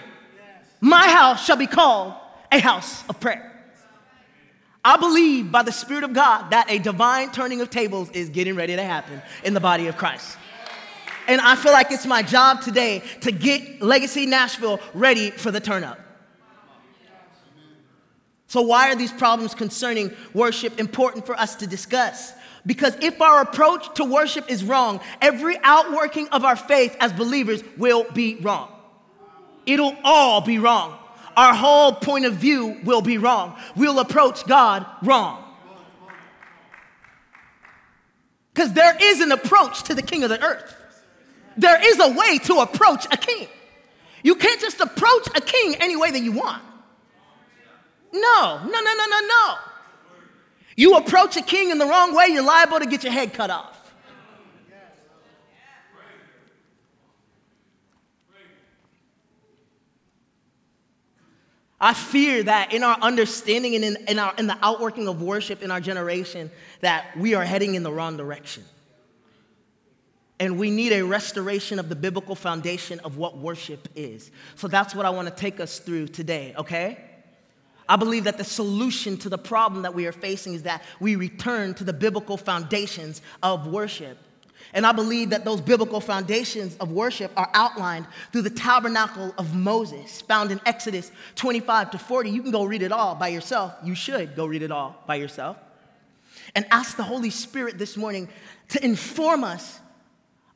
My 0.82 1.08
house 1.08 1.46
shall 1.46 1.56
be 1.56 1.68
called 1.68 2.16
a 2.52 2.60
house 2.60 3.04
of 3.10 3.20
prayer. 3.20 3.52
I 4.84 4.98
believe 4.98 5.52
by 5.52 5.64
the 5.64 5.72
Spirit 5.72 6.04
of 6.04 6.14
God 6.14 6.52
that 6.52 6.70
a 6.70 6.78
divine 6.78 7.32
turning 7.32 7.60
of 7.62 7.72
tables 7.72 8.12
is 8.12 8.30
getting 8.30 8.56
ready 8.56 8.76
to 8.76 8.84
happen 8.84 9.20
in 9.44 9.56
the 9.56 9.60
body 9.60 9.88
of 9.88 9.98
Christ. 9.98 10.38
And 11.28 11.42
I 11.42 11.56
feel 11.56 11.72
like 11.72 11.92
it's 11.92 12.06
my 12.06 12.22
job 12.22 12.62
today 12.62 13.02
to 13.22 13.32
get 13.32 13.82
Legacy 13.82 14.28
Nashville 14.28 14.80
ready 14.94 15.32
for 15.32 15.50
the 15.50 15.60
turn 15.60 15.84
up. 15.84 16.00
So, 18.46 18.62
why 18.62 18.92
are 18.92 18.96
these 18.96 19.12
problems 19.12 19.56
concerning 19.56 20.12
worship 20.36 20.80
important 20.80 21.26
for 21.26 21.36
us 21.36 21.56
to 21.56 21.68
discuss? 21.68 22.32
Because 22.64 22.96
if 23.02 23.20
our 23.22 23.42
approach 23.42 23.96
to 23.96 24.06
worship 24.06 24.52
is 24.52 24.64
wrong, 24.64 25.00
every 25.20 25.58
outworking 25.64 26.28
of 26.30 26.46
our 26.46 26.56
faith 26.56 26.96
as 27.00 27.12
believers 27.12 27.64
will 27.76 28.06
be 28.14 28.36
wrong. 28.36 28.72
It'll 29.66 29.96
all 30.04 30.42
be 30.42 30.60
wrong 30.60 30.98
our 31.36 31.54
whole 31.54 31.94
point 31.94 32.26
of 32.26 32.34
view 32.34 32.80
will 32.84 33.02
be 33.02 33.18
wrong. 33.18 33.58
We'll 33.76 34.00
approach 34.00 34.46
God 34.46 34.86
wrong. 35.02 35.44
Because 38.54 38.72
there 38.74 38.96
is 39.02 39.20
an 39.20 39.32
approach 39.32 39.84
to 39.84 39.94
the 39.94 40.02
king 40.02 40.24
of 40.24 40.30
the 40.30 40.42
earth. 40.42 40.76
There 41.58 41.78
is 41.82 42.00
a 42.00 42.10
way 42.10 42.38
to 42.40 42.60
approach 42.60 43.06
a 43.12 43.18
king. 43.18 43.48
You 44.24 44.36
can't 44.36 44.60
just 44.60 44.80
approach 44.80 45.28
a 45.36 45.42
king 45.42 45.76
any 45.80 45.96
way 45.96 46.12
that 46.12 46.22
you 46.22 46.32
want. 46.32 46.64
No, 48.12 48.62
no, 48.64 48.66
no, 48.66 48.82
no, 48.82 49.06
no, 49.10 49.28
no. 49.28 49.56
You 50.78 50.96
approach 50.96 51.38
a 51.38 51.42
king 51.42 51.70
in 51.70 51.78
the 51.78 51.86
wrong 51.86 52.16
way, 52.16 52.28
you're 52.30 52.44
liable 52.44 52.80
to 52.80 52.86
get 52.86 53.04
your 53.04 53.14
head 53.14 53.34
cut 53.34 53.50
off. 53.50 53.85
I 61.86 61.94
fear 61.94 62.42
that 62.42 62.74
in 62.74 62.82
our 62.82 62.98
understanding 63.00 63.76
and 63.76 63.86
in, 63.86 63.98
in, 64.08 64.18
our, 64.18 64.34
in 64.40 64.48
the 64.48 64.58
outworking 64.64 65.08
of 65.08 65.22
worship 65.22 65.62
in 65.62 65.70
our 65.70 65.80
generation, 65.80 66.50
that 66.82 67.16
we 67.16 67.36
are 67.36 67.46
heading 67.46 67.76
in 67.76 67.84
the 67.84 67.92
wrong 67.92 68.18
direction. 68.18 68.64
And 70.40 70.58
we 70.58 70.72
need 70.72 70.94
a 70.94 71.04
restoration 71.04 71.78
of 71.78 71.88
the 71.88 71.96
biblical 71.96 72.34
foundation 72.34 73.00
of 73.02 73.18
what 73.18 73.38
worship 73.38 73.88
is. 73.94 74.32
So 74.56 74.68
that's 74.68 74.96
what 74.96 75.06
I 75.06 75.12
want 75.12 75.28
to 75.28 75.36
take 75.36 75.60
us 75.60 75.78
through 75.78 76.08
today, 76.08 76.56
okay? 76.58 76.98
I 77.88 77.98
believe 77.98 78.24
that 78.24 78.40
the 78.40 78.44
solution 78.44 79.16
to 79.18 79.30
the 79.30 79.38
problem 79.38 79.84
that 79.84 79.94
we 79.94 80.08
are 80.08 80.12
facing 80.12 80.56
is 80.56 80.64
that 80.64 80.82
we 81.00 81.16
return 81.16 81.76
to 81.76 81.84
the 81.84 81.94
biblical 81.94 82.36
foundations 82.36 83.22
of 83.44 83.68
worship. 83.68 84.18
And 84.74 84.86
I 84.86 84.92
believe 84.92 85.30
that 85.30 85.46
those 85.46 85.62
biblical 85.62 86.00
foundations 86.00 86.76
of 86.78 86.92
worship 86.92 87.32
are 87.38 87.50
outlined 87.54 88.08
through 88.32 88.42
the 88.44 88.50
tabernacle 88.50 89.34
of 89.38 89.56
Moses, 89.56 90.22
found 90.22 90.52
in 90.52 90.60
Exodus 90.66 91.12
25 91.36 91.92
to 91.92 91.98
40. 91.98 92.30
You 92.30 92.42
can 92.42 92.52
go 92.52 92.66
read 92.66 92.82
it 92.82 92.92
all 92.92 93.16
by 93.16 93.30
yourself. 93.30 93.74
You 93.84 93.96
should 93.96 94.36
go 94.36 94.46
read 94.46 94.62
it 94.62 94.72
all 94.72 95.02
by 95.08 95.16
yourself. 95.16 95.58
And 96.56 96.66
ask 96.72 96.98
the 96.98 97.04
Holy 97.04 97.30
Spirit 97.30 97.78
this 97.78 97.96
morning 97.96 98.28
to 98.70 98.84
inform 98.84 99.44
us 99.44 99.80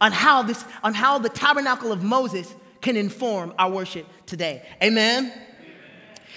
on 0.02 0.12
how, 0.12 0.44
this, 0.44 0.64
on 0.84 0.94
how 0.94 1.20
the 1.20 1.30
tabernacle 1.30 1.92
of 1.92 2.04
Moses 2.04 2.54
can 2.82 2.96
inform 2.96 3.54
our 3.58 3.70
worship 3.70 4.06
today. 4.26 4.66
Amen? 4.82 5.34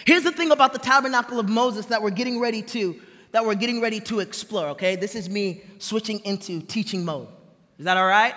Here's 0.05 0.25
the 0.25 0.33
thing 0.33 0.51
about 0.51 0.73
the 0.73 0.79
tabernacle 0.79 1.39
of 1.39 1.49
Moses 1.49 1.87
that 1.87 2.03
we're 2.03 2.11
getting 2.11 2.41
ready 2.41 2.63
to 2.63 3.01
that 3.33 3.47
we're 3.47 3.55
getting 3.55 3.81
ready 3.81 3.99
to 3.99 4.21
explore, 4.21 4.69
okay? 4.69 4.95
This 4.95 5.15
is 5.15 5.29
me 5.29 5.63
switching 5.79 6.21
into 6.21 6.61
teaching 6.61 7.05
mode. 7.05 7.29
Is 7.83 7.87
that 7.87 7.97
all 7.97 8.07
right? 8.07 8.37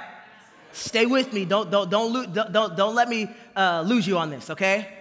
Stay 0.72 1.06
with 1.06 1.32
me. 1.32 1.46
Don't, 1.46 1.70
don't, 1.70 1.88
don't, 1.88 2.12
lo- 2.12 2.26
don't, 2.26 2.76
don't 2.76 2.96
let 2.96 3.08
me 3.08 3.30
uh, 3.56 3.84
lose 3.86 4.08
you 4.08 4.18
on 4.18 4.32
this, 4.32 4.50
okay? 4.50 4.92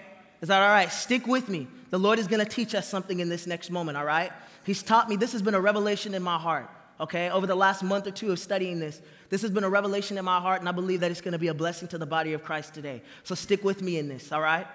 Is 0.43 0.49
that 0.49 0.61
all 0.61 0.69
right? 0.69 0.93
Stick 0.93 1.27
with 1.27 1.49
me. 1.49 1.67
The 1.89 1.99
Lord 1.99 2.19
is 2.19 2.27
to 2.45 2.45
teach 2.45 2.75
us 2.75 2.87
something 2.87 3.21
in 3.21 3.31
this 3.31 3.47
next 3.47 3.71
moment, 3.71 3.97
all 3.97 4.05
right? 4.05 4.31
He's 4.67 4.83
taught 4.83 5.09
me, 5.09 5.17
this 5.17 5.33
has 5.33 5.41
been 5.41 5.55
a 5.55 5.61
revelation 5.63 6.13
in 6.13 6.23
my 6.23 6.37
heart, 6.37 6.69
okay? 7.01 7.31
Over 7.31 7.47
the 7.47 7.55
last 7.55 7.83
month 7.83 8.07
or 8.07 8.11
two 8.11 8.33
of 8.33 8.39
studying 8.39 8.81
this, 8.81 9.01
this 9.31 9.41
has 9.41 9.51
been 9.51 9.65
a 9.65 9.71
revelation 9.71 10.19
in 10.19 10.27
my 10.27 10.41
heart, 10.41 10.61
and 10.61 10.69
I 10.69 10.73
believe 10.73 11.01
that 11.01 11.11
it's 11.11 11.23
to 11.33 11.39
be 11.39 11.49
a 11.49 11.55
blessing 11.55 11.89
to 11.89 11.97
the 11.97 12.05
body 12.05 12.35
of 12.35 12.45
Christ 12.45 12.75
today. 12.75 13.01
So 13.23 13.35
stick 13.35 13.65
with 13.65 13.81
me 13.81 13.97
in 13.97 14.09
this, 14.09 14.31
all 14.31 14.43
right? 14.43 14.67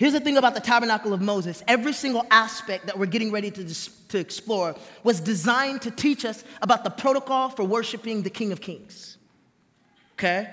Here's 0.00 0.14
the 0.14 0.20
thing 0.20 0.38
about 0.38 0.54
the 0.54 0.62
tabernacle 0.62 1.12
of 1.12 1.20
Moses 1.20 1.62
every 1.68 1.92
single 1.92 2.24
aspect 2.30 2.86
that 2.86 2.98
we're 2.98 3.04
getting 3.04 3.30
ready 3.30 3.50
to, 3.50 4.08
to 4.08 4.18
explore 4.18 4.74
was 5.04 5.20
designed 5.20 5.82
to 5.82 5.90
teach 5.90 6.24
us 6.24 6.42
about 6.62 6.84
the 6.84 6.90
protocol 6.90 7.50
for 7.50 7.64
worshiping 7.64 8.22
the 8.22 8.30
King 8.30 8.50
of 8.50 8.62
Kings. 8.62 9.18
Okay? 10.14 10.50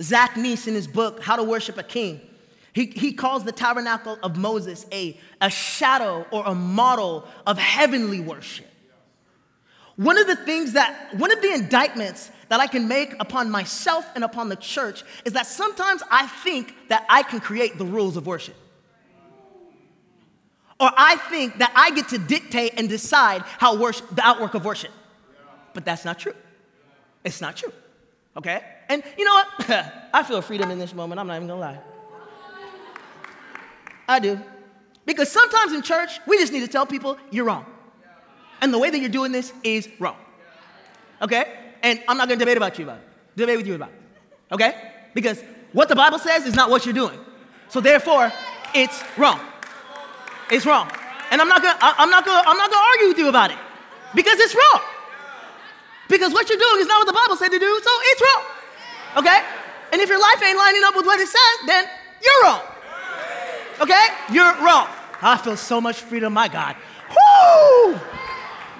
Zach 0.00 0.34
Neese, 0.34 0.68
in 0.68 0.74
his 0.74 0.86
book, 0.86 1.20
How 1.20 1.34
to 1.34 1.42
Worship 1.42 1.76
a 1.76 1.82
King, 1.82 2.20
he, 2.72 2.86
he 2.86 3.12
calls 3.12 3.42
the 3.42 3.50
tabernacle 3.50 4.16
of 4.22 4.36
Moses 4.36 4.86
a, 4.92 5.18
a 5.40 5.50
shadow 5.50 6.24
or 6.30 6.44
a 6.46 6.54
model 6.54 7.26
of 7.48 7.58
heavenly 7.58 8.20
worship. 8.20 8.70
One 9.96 10.18
of 10.18 10.26
the 10.26 10.36
things 10.36 10.72
that, 10.72 11.14
one 11.16 11.32
of 11.32 11.40
the 11.40 11.52
indictments 11.52 12.30
that 12.48 12.60
I 12.60 12.66
can 12.66 12.86
make 12.86 13.14
upon 13.18 13.50
myself 13.50 14.06
and 14.14 14.22
upon 14.22 14.48
the 14.48 14.56
church 14.56 15.02
is 15.24 15.32
that 15.32 15.46
sometimes 15.46 16.02
I 16.10 16.26
think 16.26 16.74
that 16.88 17.06
I 17.08 17.22
can 17.22 17.40
create 17.40 17.78
the 17.78 17.84
rules 17.84 18.16
of 18.16 18.26
worship. 18.26 18.54
Or 20.78 20.90
I 20.94 21.16
think 21.16 21.58
that 21.58 21.72
I 21.74 21.90
get 21.92 22.10
to 22.10 22.18
dictate 22.18 22.74
and 22.76 22.88
decide 22.88 23.42
how 23.58 23.76
worship, 23.76 24.14
the 24.14 24.22
outwork 24.22 24.54
of 24.54 24.64
worship. 24.64 24.90
But 25.72 25.86
that's 25.86 26.04
not 26.04 26.18
true. 26.18 26.34
It's 27.24 27.40
not 27.40 27.56
true. 27.56 27.72
Okay? 28.36 28.62
And 28.90 29.02
you 29.16 29.24
know 29.24 29.34
what? 29.34 29.70
I 30.12 30.22
feel 30.22 30.42
freedom 30.42 30.70
in 30.70 30.78
this 30.78 30.94
moment. 30.94 31.18
I'm 31.18 31.26
not 31.26 31.36
even 31.36 31.48
gonna 31.48 31.60
lie. 31.60 31.78
I 34.06 34.18
do. 34.18 34.38
Because 35.06 35.30
sometimes 35.30 35.72
in 35.72 35.80
church, 35.82 36.20
we 36.26 36.38
just 36.38 36.52
need 36.52 36.60
to 36.60 36.68
tell 36.68 36.84
people 36.84 37.16
you're 37.30 37.46
wrong. 37.46 37.64
And 38.66 38.74
the 38.74 38.78
way 38.78 38.90
that 38.90 38.98
you're 38.98 39.08
doing 39.08 39.30
this 39.30 39.52
is 39.62 39.88
wrong. 40.00 40.16
Okay? 41.22 41.46
and 41.86 42.02
I'm 42.08 42.16
not 42.16 42.28
gonna 42.28 42.40
debate 42.40 42.56
about 42.56 42.78
you 42.78 42.84
about 42.84 42.98
it. 42.98 43.36
Debate 43.36 43.56
with 43.58 43.66
you 43.66 43.74
about 43.74 43.90
it. 43.90 44.54
Okay? 44.54 44.74
Because 45.14 45.40
what 45.72 45.88
the 45.88 45.94
Bible 45.94 46.18
says 46.18 46.44
is 46.44 46.54
not 46.56 46.68
what 46.68 46.84
you're 46.84 46.94
doing. 46.94 47.18
So 47.68 47.80
therefore, 47.80 48.32
it's 48.74 49.02
wrong. 49.16 49.38
It's 50.50 50.66
wrong. 50.66 50.90
And 51.30 51.40
I'm 51.40 51.48
not 51.48 51.62
gonna, 51.62 51.78
I'm 51.80 52.10
not 52.10 52.24
gonna, 52.24 52.42
I'm 52.44 52.56
not 52.56 52.70
gonna 52.72 52.86
argue 52.92 53.08
with 53.08 53.18
you 53.18 53.28
about 53.28 53.52
it. 53.52 53.58
Because 54.16 54.40
it's 54.40 54.54
wrong. 54.54 54.82
Because 56.08 56.32
what 56.32 56.48
you're 56.48 56.58
doing 56.58 56.80
is 56.80 56.88
not 56.88 56.98
what 56.98 57.06
the 57.06 57.12
Bible 57.12 57.36
said 57.36 57.50
to 57.50 57.58
do, 57.58 57.80
so 57.82 57.90
it's 58.10 58.22
wrong. 58.22 58.44
Okay? 59.18 59.40
And 59.92 60.00
if 60.00 60.08
your 60.08 60.20
life 60.20 60.42
ain't 60.42 60.58
lining 60.58 60.82
up 60.84 60.96
with 60.96 61.06
what 61.06 61.20
it 61.20 61.28
says, 61.28 61.66
then 61.66 61.84
you're 62.24 62.42
wrong. 62.44 62.62
Okay? 63.80 64.06
You're 64.32 64.54
wrong. 64.64 64.88
I 65.22 65.36
feel 65.36 65.56
so 65.56 65.80
much 65.80 66.00
freedom, 66.00 66.32
my 66.32 66.48
God. 66.48 66.74
Whoo! 67.10 68.00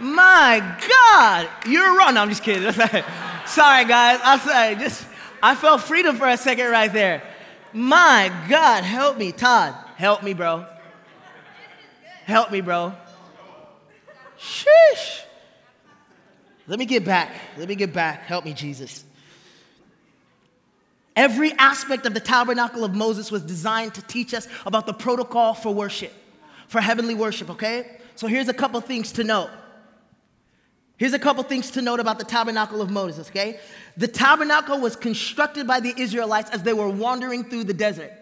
My 0.00 0.78
God, 0.88 1.48
you're 1.66 1.96
wrong. 1.96 2.14
No, 2.14 2.22
I'm 2.22 2.28
just 2.28 2.42
kidding. 2.42 2.70
Sorry, 3.46 3.84
guys. 3.84 4.42
Sorry. 4.42 4.74
Just 4.76 5.06
I 5.42 5.54
felt 5.54 5.82
freedom 5.82 6.16
for 6.16 6.28
a 6.28 6.36
second 6.36 6.70
right 6.70 6.92
there. 6.92 7.22
My 7.72 8.32
God, 8.48 8.84
help 8.84 9.18
me, 9.18 9.32
Todd. 9.32 9.74
Help 9.96 10.22
me, 10.22 10.34
bro. 10.34 10.66
Help 12.24 12.50
me, 12.50 12.60
bro. 12.60 12.92
Sheesh. 14.38 15.22
Let 16.66 16.78
me 16.78 16.84
get 16.84 17.04
back. 17.04 17.30
Let 17.56 17.68
me 17.68 17.74
get 17.74 17.92
back. 17.92 18.22
Help 18.22 18.44
me, 18.44 18.52
Jesus. 18.52 19.04
Every 21.14 21.52
aspect 21.52 22.04
of 22.04 22.12
the 22.12 22.20
tabernacle 22.20 22.84
of 22.84 22.94
Moses 22.94 23.30
was 23.30 23.42
designed 23.42 23.94
to 23.94 24.02
teach 24.02 24.34
us 24.34 24.46
about 24.66 24.86
the 24.86 24.92
protocol 24.92 25.54
for 25.54 25.72
worship, 25.72 26.12
for 26.68 26.80
heavenly 26.80 27.14
worship, 27.14 27.50
okay? 27.50 27.98
So 28.16 28.26
here's 28.26 28.48
a 28.48 28.54
couple 28.54 28.80
things 28.82 29.12
to 29.12 29.24
note. 29.24 29.50
Here's 30.98 31.12
a 31.12 31.18
couple 31.18 31.42
things 31.42 31.70
to 31.72 31.82
note 31.82 32.00
about 32.00 32.18
the 32.18 32.24
tabernacle 32.24 32.80
of 32.80 32.90
Moses, 32.90 33.28
okay? 33.28 33.60
The 33.96 34.08
tabernacle 34.08 34.80
was 34.80 34.96
constructed 34.96 35.66
by 35.66 35.80
the 35.80 35.94
Israelites 35.96 36.50
as 36.50 36.62
they 36.62 36.72
were 36.72 36.88
wandering 36.88 37.44
through 37.44 37.64
the 37.64 37.74
desert. 37.74 38.12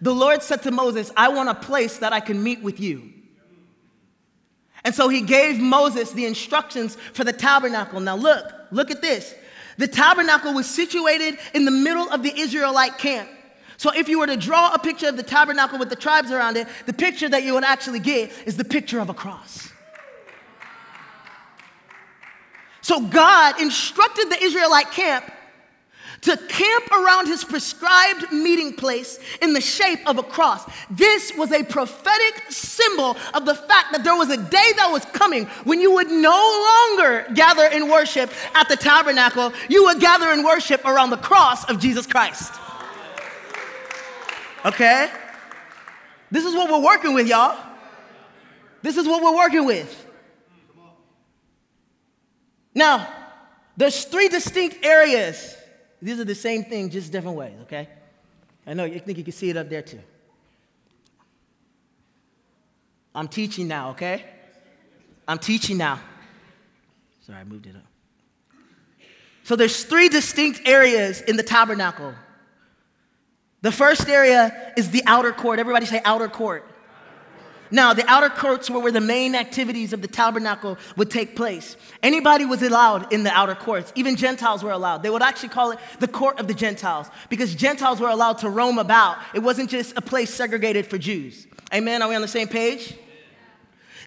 The 0.00 0.14
Lord 0.14 0.42
said 0.42 0.62
to 0.62 0.70
Moses, 0.70 1.10
I 1.16 1.28
want 1.28 1.48
a 1.48 1.54
place 1.54 1.98
that 1.98 2.12
I 2.12 2.20
can 2.20 2.42
meet 2.42 2.62
with 2.62 2.78
you. 2.78 3.12
And 4.84 4.94
so 4.94 5.08
he 5.08 5.20
gave 5.20 5.58
Moses 5.58 6.12
the 6.12 6.26
instructions 6.26 6.96
for 7.12 7.24
the 7.24 7.32
tabernacle. 7.32 8.00
Now, 8.00 8.16
look, 8.16 8.52
look 8.70 8.90
at 8.90 9.00
this. 9.00 9.34
The 9.78 9.88
tabernacle 9.88 10.54
was 10.54 10.68
situated 10.68 11.38
in 11.54 11.64
the 11.64 11.70
middle 11.70 12.08
of 12.10 12.22
the 12.22 12.32
Israelite 12.36 12.98
camp. 12.98 13.28
So, 13.78 13.90
if 13.90 14.08
you 14.08 14.20
were 14.20 14.28
to 14.28 14.36
draw 14.36 14.72
a 14.72 14.78
picture 14.78 15.08
of 15.08 15.16
the 15.16 15.24
tabernacle 15.24 15.76
with 15.76 15.88
the 15.88 15.96
tribes 15.96 16.30
around 16.30 16.56
it, 16.56 16.68
the 16.86 16.92
picture 16.92 17.28
that 17.28 17.42
you 17.42 17.54
would 17.54 17.64
actually 17.64 17.98
get 17.98 18.30
is 18.46 18.56
the 18.56 18.64
picture 18.64 19.00
of 19.00 19.08
a 19.08 19.14
cross. 19.14 19.71
So, 22.82 23.00
God 23.00 23.60
instructed 23.60 24.30
the 24.30 24.42
Israelite 24.42 24.90
camp 24.90 25.24
to 26.22 26.36
camp 26.36 26.90
around 26.92 27.26
his 27.26 27.44
prescribed 27.44 28.32
meeting 28.32 28.74
place 28.74 29.18
in 29.40 29.52
the 29.52 29.60
shape 29.60 29.98
of 30.06 30.18
a 30.18 30.22
cross. 30.22 30.64
This 30.88 31.32
was 31.36 31.50
a 31.52 31.64
prophetic 31.64 32.44
symbol 32.48 33.16
of 33.34 33.44
the 33.44 33.54
fact 33.54 33.92
that 33.92 34.04
there 34.04 34.16
was 34.16 34.30
a 34.30 34.36
day 34.36 34.72
that 34.76 34.88
was 34.90 35.04
coming 35.06 35.46
when 35.64 35.80
you 35.80 35.92
would 35.94 36.10
no 36.10 36.90
longer 36.90 37.26
gather 37.34 37.66
in 37.66 37.88
worship 37.88 38.30
at 38.54 38.68
the 38.68 38.76
tabernacle, 38.76 39.52
you 39.68 39.84
would 39.84 40.00
gather 40.00 40.30
in 40.30 40.44
worship 40.44 40.84
around 40.84 41.10
the 41.10 41.16
cross 41.16 41.64
of 41.64 41.80
Jesus 41.80 42.06
Christ. 42.06 42.52
Okay? 44.64 45.10
This 46.30 46.44
is 46.44 46.54
what 46.54 46.70
we're 46.70 46.84
working 46.84 47.14
with, 47.14 47.26
y'all. 47.26 47.58
This 48.82 48.96
is 48.96 49.06
what 49.06 49.22
we're 49.22 49.36
working 49.36 49.66
with. 49.66 50.06
Now, 52.74 53.08
there's 53.76 54.04
three 54.04 54.28
distinct 54.28 54.84
areas 54.84 55.56
these 56.02 56.18
are 56.18 56.24
the 56.24 56.34
same 56.34 56.64
thing, 56.64 56.90
just 56.90 57.12
different 57.12 57.36
ways, 57.36 57.54
okay? 57.62 57.88
I 58.66 58.74
know 58.74 58.84
you 58.84 58.98
think 58.98 59.18
you 59.18 59.24
can 59.24 59.32
see 59.32 59.50
it 59.50 59.56
up 59.56 59.68
there 59.68 59.82
too. 59.82 60.00
I'm 63.14 63.28
teaching 63.28 63.68
now, 63.68 63.90
okay? 63.90 64.24
I'm 65.28 65.38
teaching 65.38 65.76
now. 65.76 66.00
Sorry, 67.24 67.38
I 67.38 67.44
moved 67.44 67.66
it 67.66 67.76
up. 67.76 67.84
So 69.44 69.54
there's 69.54 69.84
three 69.84 70.08
distinct 70.08 70.66
areas 70.66 71.20
in 71.20 71.36
the 71.36 71.42
tabernacle. 71.44 72.14
The 73.60 73.70
first 73.70 74.08
area 74.08 74.72
is 74.76 74.90
the 74.90 75.04
outer 75.06 75.32
court. 75.32 75.60
Everybody 75.60 75.86
say 75.86 76.00
outer 76.04 76.28
court. 76.28 76.68
Now, 77.72 77.94
the 77.94 78.06
outer 78.06 78.28
courts 78.28 78.68
were 78.68 78.78
where 78.80 78.92
the 78.92 79.00
main 79.00 79.34
activities 79.34 79.94
of 79.94 80.02
the 80.02 80.06
tabernacle 80.06 80.76
would 80.96 81.10
take 81.10 81.34
place. 81.34 81.78
Anybody 82.02 82.44
was 82.44 82.62
allowed 82.62 83.10
in 83.10 83.22
the 83.22 83.30
outer 83.30 83.54
courts. 83.54 83.94
Even 83.94 84.14
Gentiles 84.14 84.62
were 84.62 84.72
allowed. 84.72 85.02
They 85.02 85.08
would 85.08 85.22
actually 85.22 85.48
call 85.48 85.70
it 85.70 85.78
the 85.98 86.06
court 86.06 86.38
of 86.38 86.48
the 86.48 86.54
Gentiles 86.54 87.08
because 87.30 87.54
Gentiles 87.54 87.98
were 87.98 88.10
allowed 88.10 88.38
to 88.38 88.50
roam 88.50 88.78
about. 88.78 89.16
It 89.34 89.38
wasn't 89.38 89.70
just 89.70 89.96
a 89.96 90.02
place 90.02 90.28
segregated 90.28 90.86
for 90.86 90.98
Jews. 90.98 91.46
Amen? 91.72 92.02
Are 92.02 92.10
we 92.10 92.14
on 92.14 92.20
the 92.20 92.28
same 92.28 92.46
page? 92.46 92.94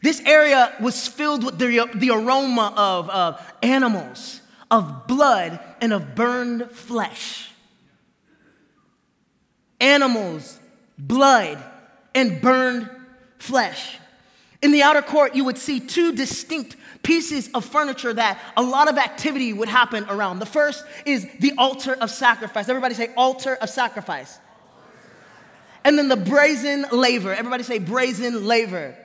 This 0.04 0.22
area 0.22 0.72
was 0.80 1.08
filled 1.08 1.44
with 1.44 1.58
the, 1.58 1.90
the 1.96 2.12
aroma 2.12 2.72
of, 2.78 3.10
of 3.10 3.54
animals, 3.64 4.42
of 4.70 5.08
blood, 5.08 5.60
and 5.82 5.92
of 5.92 6.14
burned 6.14 6.70
flesh. 6.70 7.50
Animals, 9.80 10.60
blood, 11.00 11.58
and 12.14 12.40
burned 12.40 12.92
flesh. 13.38 13.98
In 14.62 14.72
the 14.72 14.84
outer 14.84 15.02
court, 15.02 15.36
you 15.36 15.46
would 15.46 15.58
see 15.58 15.80
two 15.80 16.14
distinct 16.14 16.76
pieces 17.04 17.50
of 17.54 17.64
furniture 17.64 18.12
that 18.14 18.40
a 18.58 18.64
lot 18.64 18.90
of 18.90 18.98
activity 18.98 19.54
would 19.54 19.70
happen 19.70 20.06
around. 20.10 20.40
The 20.40 20.46
first 20.46 20.84
is 21.06 21.28
the 21.40 21.54
altar 21.58 21.94
of 21.94 22.10
sacrifice. 22.10 22.68
Everybody 22.68 22.96
say, 22.96 23.14
altar 23.16 23.56
of 23.56 23.70
sacrifice. 23.70 24.40
And 25.84 26.00
then 26.00 26.08
the 26.08 26.18
brazen 26.18 26.86
laver. 26.92 27.34
Everybody 27.34 27.64
say, 27.64 27.78
brazen 27.78 28.48
laver. 28.48 28.96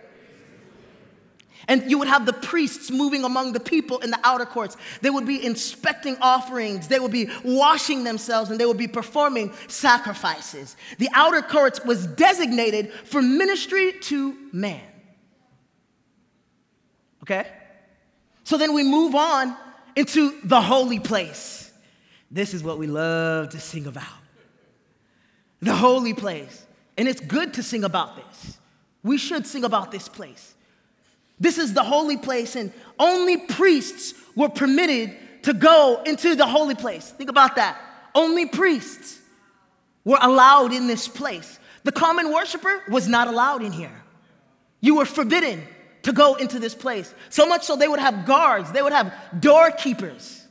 And 1.69 1.91
you 1.91 1.99
would 1.99 2.09
have 2.09 2.27
the 2.27 2.33
priests 2.33 2.91
moving 2.91 3.25
among 3.25 3.53
the 3.53 3.61
people 3.61 3.99
in 3.99 4.11
the 4.11 4.21
outer 4.25 4.47
courts. 4.47 4.77
They 5.03 5.11
would 5.11 5.27
be 5.27 5.45
inspecting 5.45 6.17
offerings, 6.21 6.89
they 6.89 7.01
would 7.01 7.13
be 7.13 7.29
washing 7.45 8.05
themselves, 8.05 8.51
and 8.51 8.59
they 8.59 8.67
would 8.67 8.79
be 8.79 8.89
performing 8.89 9.53
sacrifices. 9.69 10.77
The 10.99 11.09
outer 11.15 11.43
courts 11.43 11.85
was 11.85 12.07
designated 12.07 12.93
for 12.93 13.23
ministry 13.23 13.93
to 14.03 14.37
man. 14.53 14.83
Okay? 17.23 17.47
So 18.45 18.57
then 18.57 18.75
we 18.75 18.83
move 18.83 19.15
on 19.15 19.57
into 19.97 20.41
the 20.43 20.61
holy 20.61 20.99
place. 20.99 21.71
This 22.31 22.55
is 22.55 22.63
what 22.63 22.79
we 22.79 22.87
love 22.87 23.51
to 23.51 23.61
sing 23.61 23.87
about 23.87 24.07
the 25.61 25.75
holy 25.75 26.15
place. 26.15 26.67
And 26.97 27.09
it's 27.09 27.21
good 27.21 27.55
to 27.55 27.63
sing 27.63 27.85
about 27.85 28.17
this. 28.17 28.59
We 29.03 29.19
should 29.19 29.47
sing 29.47 29.65
about 29.65 29.91
this 29.91 30.09
place. 30.09 30.55
This 31.41 31.57
is 31.57 31.73
the 31.73 31.83
holy 31.83 32.19
place, 32.19 32.55
and 32.55 32.73
only 32.99 33.39
priests 33.39 34.15
were 34.37 34.51
permitted 34.51 35.17
to 35.43 35.55
go 35.55 36.03
into 36.05 36.37
the 36.37 36.47
holy 36.47 36.75
place. 36.75 37.11
Think 37.11 37.31
about 37.31 37.57
that. 37.57 37.81
Only 38.15 38.47
priests 38.47 39.19
were 40.05 40.19
allowed 40.21 40.73
in 40.73 40.87
this 40.87 41.09
place. 41.09 41.59
The 41.83 41.93
common 41.93 42.31
worshiper 42.31 42.83
was 42.91 43.09
not 43.09 43.27
allowed 43.27 43.63
in 43.63 43.73
here. 43.73 44.03
You 44.81 44.97
were 44.97 45.07
forbidden 45.07 45.67
to 46.03 46.13
go 46.13 46.35
into 46.35 46.59
this 46.59 46.75
place. 46.75 47.15
So 47.31 47.47
much 47.47 47.65
so 47.65 47.77
they 47.77 47.89
would 47.89 48.01
have 48.01 48.27
guards, 48.27 48.71
they 48.73 48.83
would 48.83 48.93
have 48.93 49.13
doorkeepers. 49.39 50.45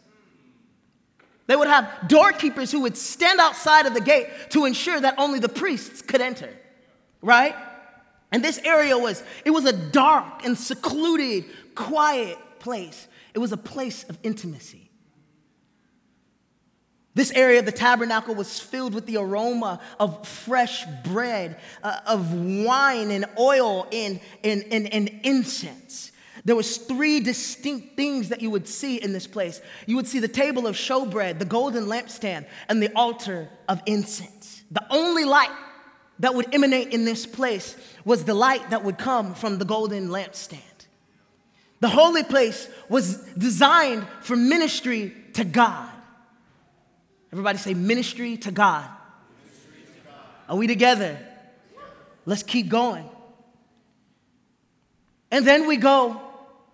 They 1.46 1.56
would 1.56 1.68
have 1.68 2.08
doorkeepers 2.08 2.72
who 2.72 2.82
would 2.82 2.96
stand 2.96 3.40
outside 3.40 3.88
of 3.88 3.96
the 3.96 4.02
gate 4.02 4.28
to 4.50 4.66
ensure 4.66 5.00
that 5.00 5.16
only 5.18 5.40
the 5.40 5.50
priests 5.50 6.04
could 6.04 6.22
enter, 6.22 6.50
right? 7.24 7.56
And 8.32 8.44
this 8.44 8.60
area 8.60 8.98
was, 8.98 9.24
it 9.44 9.52
was 9.52 9.66
a 9.66 9.74
dark 9.74 10.46
and 10.46 10.58
secluded, 10.58 11.46
quiet 11.76 12.38
place. 12.60 13.08
It 13.34 13.40
was 13.40 13.52
a 13.52 13.58
place 13.58 14.04
of 14.04 14.18
intimacy. 14.24 14.90
This 17.16 17.32
area 17.32 17.60
of 17.60 17.66
the 17.66 17.72
tabernacle 17.72 18.36
was 18.36 18.60
filled 18.60 18.94
with 18.94 19.06
the 19.06 19.18
aroma 19.18 19.82
of 20.00 20.28
fresh 20.28 20.86
bread, 21.04 21.60
uh, 21.84 22.00
of 22.06 22.34
wine 22.34 23.12
and 23.12 23.26
oil 23.38 23.88
and, 23.92 24.20
and, 24.44 24.64
and, 24.72 24.94
and 24.94 25.20
incense. 25.24 26.12
There 26.46 26.56
was 26.56 26.78
three 26.78 27.20
distinct 27.20 27.96
things 27.98 28.30
that 28.30 28.42
you 28.42 28.50
would 28.52 28.68
see 28.68 28.98
in 28.98 29.12
this 29.12 29.28
place. 29.28 29.60
You 29.86 29.96
would 29.98 30.08
see 30.08 30.20
the 30.20 30.28
table 30.28 30.68
of 30.68 30.76
showbread, 30.76 31.40
the 31.40 31.46
golden 31.46 31.86
lampstand, 31.86 32.46
and 32.70 32.82
the 32.82 32.92
altar 32.96 33.50
of 33.68 33.82
incense. 33.86 34.64
The 34.72 34.86
only 34.90 35.26
light 35.26 35.52
that 36.20 36.36
would 36.36 36.54
emanate 36.54 36.94
in 36.94 37.06
this 37.06 37.26
place 37.26 37.76
was 38.06 38.26
the 38.26 38.34
light 38.34 38.70
that 38.70 38.84
would 38.84 38.98
come 38.98 39.34
from 39.34 39.58
the 39.58 39.66
golden 39.66 40.10
lampstand. 40.10 40.60
The 41.80 41.90
holy 41.90 42.24
place 42.24 42.68
was 42.90 43.18
designed 43.38 44.06
for 44.22 44.36
ministry 44.36 45.14
to 45.34 45.46
God. 45.46 45.90
Everybody 47.32 47.58
say, 47.58 47.74
ministry 47.74 48.38
to 48.38 48.52
God. 48.52 48.90
Are 50.50 50.58
we 50.58 50.68
together? 50.68 51.18
Let's 52.26 52.44
keep 52.44 52.70
going. 52.70 53.08
And 55.32 55.46
then 55.46 55.68
we 55.68 55.78
go 55.78 56.20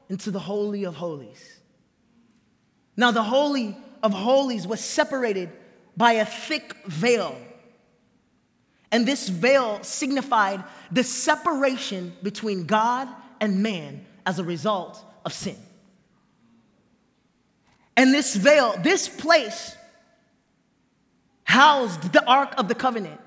into 0.10 0.32
the 0.32 0.40
Holy 0.40 0.86
of 0.86 0.96
Holies. 0.96 1.60
Now, 2.98 3.12
the 3.12 3.24
Holy 3.24 3.78
of 4.02 4.14
Holies 4.14 4.66
was 4.66 4.80
separated 4.80 5.50
by 5.98 6.14
a 6.14 6.26
thick 6.26 6.74
veil. 6.86 7.36
And 8.92 9.08
this 9.08 9.30
veil 9.30 9.84
signified 9.84 10.64
the 10.92 11.04
separation 11.04 12.14
between 12.24 12.66
God 12.66 13.08
and 13.42 13.62
man 13.62 14.06
as 14.26 14.40
a 14.40 14.44
result 14.44 15.04
of 15.26 15.34
sin. 15.34 15.58
And 17.98 18.14
this 18.14 18.36
veil, 18.36 18.76
this 18.82 19.08
place, 19.08 19.76
housed 21.44 22.12
the 22.12 22.26
Ark 22.26 22.54
of 22.58 22.68
the 22.68 22.76
Covenant. 22.76 23.22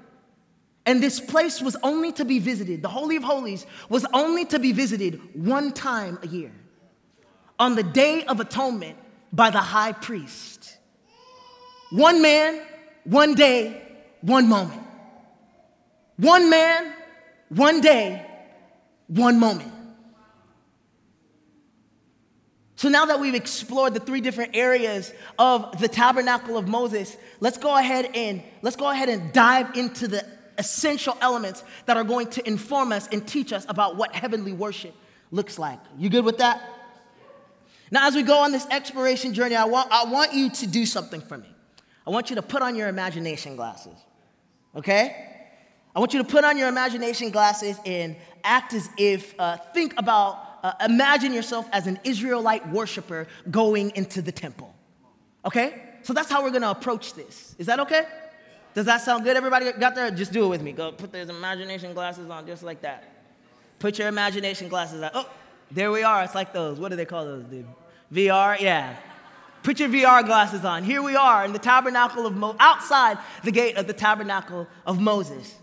And 0.85 1.03
this 1.03 1.21
place 1.21 1.61
was 1.61 1.77
only 1.83 2.13
to 2.13 2.25
be 2.25 2.39
visited, 2.39 2.83
the 2.83 2.89
Holy 2.89 3.17
of 3.17 3.23
Holies 3.23 3.67
was 3.89 4.07
only 4.13 4.45
to 4.47 4.59
be 4.59 4.73
visited 4.73 5.21
one 5.35 5.73
time 5.73 6.19
a 6.23 6.27
year 6.27 6.53
on 7.59 7.75
the 7.75 7.83
Day 7.83 8.25
of 8.25 8.41
Atonement 8.41 8.97
by 9.33 9.51
the 9.51 9.59
high 9.59 9.93
priest. 9.93 10.79
One 11.91 12.23
man, 12.23 12.63
one 13.05 13.35
day, 13.35 13.83
one 14.21 14.49
moment. 14.49 14.83
One 16.19 16.51
man, 16.51 16.93
one 17.49 17.81
day, 17.81 18.27
one 19.07 19.39
moment. 19.39 19.73
So 22.75 22.89
now 22.89 23.07
that 23.07 23.19
we've 23.19 23.35
explored 23.35 23.95
the 23.95 24.01
three 24.01 24.21
different 24.21 24.55
areas 24.55 25.13
of 25.39 25.81
the 25.81 25.89
tabernacle 25.89 26.57
of 26.57 26.69
Moses, 26.69 27.17
let's 27.41 27.59
go 27.59 27.77
ahead 27.77 28.11
and 28.15 28.43
let's 28.63 28.77
go 28.77 28.89
ahead 28.89 29.09
and 29.09 29.33
dive 29.33 29.77
into 29.77 30.07
the 30.07 30.25
essential 30.59 31.17
elements 31.21 31.65
that 31.87 31.97
are 31.97 32.05
going 32.05 32.29
to 32.31 32.47
inform 32.47 32.93
us 32.93 33.09
and 33.09 33.27
teach 33.27 33.53
us 33.53 33.65
about 33.69 33.97
what 33.97 34.15
heavenly 34.15 34.53
worship 34.53 34.95
looks 35.31 35.59
like. 35.59 35.79
You 35.97 36.09
good 36.09 36.25
with 36.25 36.39
that? 36.39 36.61
Now, 37.91 38.07
as 38.07 38.15
we 38.15 38.23
go 38.23 38.39
on 38.39 38.53
this 38.53 38.67
exploration 38.71 39.35
journey, 39.35 39.57
I 39.57 39.65
want, 39.65 39.91
I 39.91 40.05
want 40.05 40.35
you 40.35 40.51
to 40.51 40.67
do 40.67 40.85
something 40.85 41.21
for 41.21 41.39
me. 41.39 41.49
I 42.07 42.11
want 42.11 42.31
you 42.31 42.37
to 42.37 42.43
put 42.43 42.63
on 42.63 42.75
your 42.77 42.89
imagination 42.89 43.57
glasses, 43.57 43.97
okay? 44.77 45.38
I 45.99 46.01
want 46.01 46.15
you 46.15 46.23
to 46.23 46.29
put 46.29 46.45
on 46.45 46.57
your 46.57 46.69
imagination 46.69 47.31
glasses 47.31 47.77
and 47.85 48.15
act 48.45 48.73
as 48.73 48.89
if, 48.97 49.35
uh, 49.37 49.57
think 49.75 49.95
about 49.99 50.61
uh, 50.63 50.73
imagine 50.85 51.35
yourself 51.35 51.69
as 51.73 51.89
an 51.89 51.99
Israelite 52.05 52.69
worshiper 52.69 53.27
going 53.51 53.91
into 53.97 54.23
the 54.23 54.31
temple. 54.31 54.73
Okay? 55.45 55.83
So 56.03 56.13
that's 56.13 56.31
how 56.31 56.45
we're 56.45 56.53
gonna 56.53 56.71
approach 56.71 57.15
this. 57.15 57.57
Is 57.59 57.67
that 57.67 57.81
okay? 57.81 58.05
Does 58.75 58.87
that 58.87 59.01
sound 59.01 59.25
good? 59.25 59.37
Everybody 59.37 59.73
got 59.73 59.97
there? 59.97 60.09
Just 60.13 60.33
do 60.33 60.45
it 60.45 60.49
with 60.49 60.63
me. 60.63 60.71
Go 60.71 60.93
put 60.93 61.11
those 61.11 61.31
imagination 61.31 61.95
glasses 61.95 62.31
on 62.31 62.47
just 62.47 62.63
like 62.63 62.81
that. 62.83 63.03
Put 63.81 63.99
your 63.99 64.07
imagination 64.07 64.69
glasses 64.69 65.03
on. 65.03 65.11
Oh, 65.15 65.29
there 65.73 65.91
we 65.91 66.05
are. 66.05 66.23
It's 66.23 66.37
like 66.37 66.53
those. 66.53 66.79
What 66.79 66.91
do 66.91 66.97
they 66.97 67.07
call 67.07 67.25
those? 67.25 67.45
The 67.51 67.65
VR? 68.13 68.61
Yeah. 68.61 68.95
Put 69.65 69.81
your 69.81 69.89
VR 69.89 70.25
glasses 70.25 70.65
on. 70.65 70.85
Here 70.85 71.03
we 71.03 71.17
are 71.17 71.45
in 71.45 71.53
the 71.53 71.59
tabernacle 71.59 72.25
of 72.25 72.37
Mo- 72.37 72.55
outside 72.61 73.19
the 73.43 73.51
gate 73.51 73.77
of 73.77 73.89
the 73.89 73.93
tabernacle 73.93 74.69
of 74.87 75.01
Moses. 75.01 75.57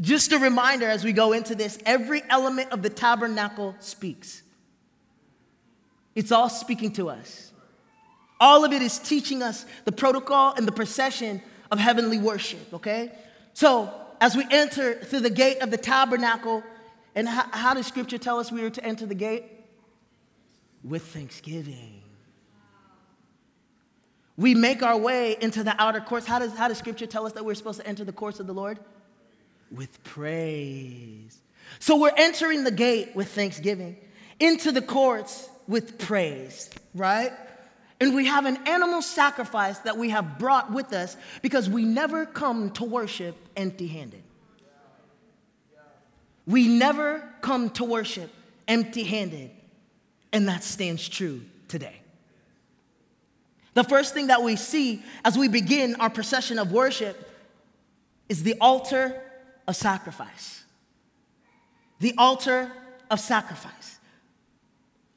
Just 0.00 0.32
a 0.32 0.38
reminder 0.38 0.88
as 0.88 1.04
we 1.04 1.12
go 1.12 1.32
into 1.32 1.54
this 1.54 1.78
every 1.84 2.22
element 2.30 2.72
of 2.72 2.82
the 2.82 2.88
tabernacle 2.88 3.74
speaks. 3.80 4.42
It's 6.14 6.32
all 6.32 6.48
speaking 6.48 6.92
to 6.94 7.10
us. 7.10 7.52
All 8.40 8.64
of 8.64 8.72
it 8.72 8.80
is 8.80 8.98
teaching 8.98 9.42
us 9.42 9.66
the 9.84 9.92
protocol 9.92 10.54
and 10.56 10.66
the 10.66 10.72
procession 10.72 11.42
of 11.70 11.78
heavenly 11.78 12.18
worship, 12.18 12.72
okay? 12.72 13.12
So, 13.52 13.92
as 14.20 14.34
we 14.34 14.44
enter 14.50 14.94
through 14.94 15.20
the 15.20 15.30
gate 15.30 15.58
of 15.60 15.70
the 15.70 15.76
tabernacle, 15.76 16.62
and 17.14 17.28
how, 17.28 17.46
how 17.52 17.74
does 17.74 17.86
scripture 17.86 18.18
tell 18.18 18.38
us 18.38 18.50
we 18.50 18.62
are 18.64 18.70
to 18.70 18.84
enter 18.84 19.06
the 19.06 19.14
gate? 19.14 19.44
With 20.82 21.02
thanksgiving. 21.02 22.02
We 24.36 24.54
make 24.54 24.82
our 24.82 24.96
way 24.96 25.36
into 25.40 25.62
the 25.62 25.74
outer 25.80 26.00
courts. 26.00 26.26
How 26.26 26.38
does, 26.38 26.56
how 26.56 26.68
does 26.68 26.78
scripture 26.78 27.06
tell 27.06 27.26
us 27.26 27.32
that 27.34 27.44
we're 27.44 27.54
supposed 27.54 27.80
to 27.80 27.86
enter 27.86 28.04
the 28.04 28.12
courts 28.12 28.40
of 28.40 28.46
the 28.46 28.54
Lord? 28.54 28.78
With 29.70 30.02
praise. 30.04 31.38
So 31.78 31.98
we're 31.98 32.12
entering 32.16 32.64
the 32.64 32.70
gate 32.70 33.14
with 33.14 33.28
thanksgiving, 33.28 33.96
into 34.38 34.72
the 34.72 34.82
courts 34.82 35.48
with 35.68 35.98
praise, 35.98 36.70
right? 36.94 37.32
And 38.00 38.14
we 38.14 38.26
have 38.26 38.46
an 38.46 38.58
animal 38.66 39.02
sacrifice 39.02 39.78
that 39.80 39.96
we 39.96 40.10
have 40.10 40.38
brought 40.38 40.72
with 40.72 40.92
us 40.92 41.16
because 41.42 41.68
we 41.68 41.84
never 41.84 42.26
come 42.26 42.70
to 42.72 42.84
worship 42.84 43.36
empty 43.56 43.86
handed. 43.86 44.22
We 46.46 46.66
never 46.66 47.22
come 47.42 47.70
to 47.70 47.84
worship 47.84 48.30
empty 48.66 49.04
handed, 49.04 49.50
and 50.32 50.48
that 50.48 50.64
stands 50.64 51.08
true 51.08 51.42
today. 51.68 52.00
The 53.74 53.84
first 53.84 54.14
thing 54.14 54.28
that 54.28 54.42
we 54.42 54.56
see 54.56 55.02
as 55.24 55.38
we 55.38 55.46
begin 55.46 55.94
our 55.96 56.10
procession 56.10 56.58
of 56.58 56.72
worship 56.72 57.30
is 58.28 58.42
the 58.42 58.54
altar 58.60 59.22
of 59.66 59.76
sacrifice. 59.76 60.64
The 62.00 62.14
altar 62.16 62.70
of 63.10 63.20
sacrifice. 63.20 63.98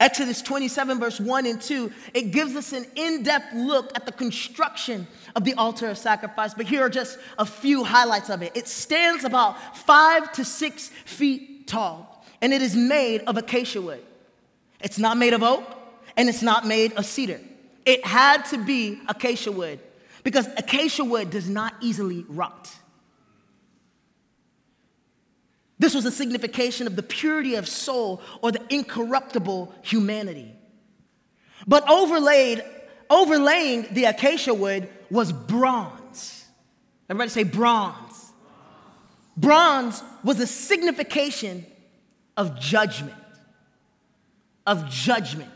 Exodus 0.00 0.42
27, 0.42 0.98
verse 0.98 1.20
1 1.20 1.46
and 1.46 1.62
2, 1.62 1.90
it 2.14 2.32
gives 2.32 2.56
us 2.56 2.72
an 2.72 2.84
in 2.96 3.22
depth 3.22 3.54
look 3.54 3.92
at 3.94 4.04
the 4.06 4.12
construction 4.12 5.06
of 5.36 5.44
the 5.44 5.54
altar 5.54 5.88
of 5.88 5.96
sacrifice. 5.96 6.52
But 6.52 6.66
here 6.66 6.82
are 6.82 6.90
just 6.90 7.18
a 7.38 7.46
few 7.46 7.84
highlights 7.84 8.28
of 8.28 8.42
it. 8.42 8.52
It 8.56 8.66
stands 8.66 9.24
about 9.24 9.76
five 9.76 10.32
to 10.32 10.44
six 10.44 10.88
feet 10.88 11.68
tall, 11.68 12.24
and 12.42 12.52
it 12.52 12.60
is 12.60 12.76
made 12.76 13.22
of 13.22 13.36
acacia 13.36 13.80
wood. 13.80 14.04
It's 14.80 14.98
not 14.98 15.16
made 15.16 15.32
of 15.32 15.42
oak, 15.42 15.64
and 16.16 16.28
it's 16.28 16.42
not 16.42 16.66
made 16.66 16.92
of 16.94 17.06
cedar. 17.06 17.40
It 17.86 18.04
had 18.04 18.44
to 18.46 18.58
be 18.62 19.00
acacia 19.08 19.52
wood 19.52 19.78
because 20.22 20.46
acacia 20.56 21.04
wood 21.04 21.30
does 21.30 21.48
not 21.48 21.74
easily 21.80 22.24
rot. 22.28 22.70
This 25.78 25.94
was 25.94 26.04
a 26.04 26.10
signification 26.10 26.86
of 26.86 26.96
the 26.96 27.02
purity 27.02 27.56
of 27.56 27.68
soul 27.68 28.20
or 28.42 28.52
the 28.52 28.62
incorruptible 28.70 29.74
humanity. 29.82 30.54
But 31.66 31.88
overlaid, 31.90 32.64
overlaying 33.10 33.88
the 33.90 34.04
acacia 34.04 34.54
wood 34.54 34.88
was 35.10 35.32
bronze. 35.32 36.44
Everybody 37.08 37.30
say 37.30 37.44
bronze. 37.44 38.32
Bronze 39.36 40.02
was 40.22 40.38
a 40.40 40.46
signification 40.46 41.66
of 42.36 42.58
judgment. 42.60 43.14
Of 44.66 44.88
judgment. 44.88 45.50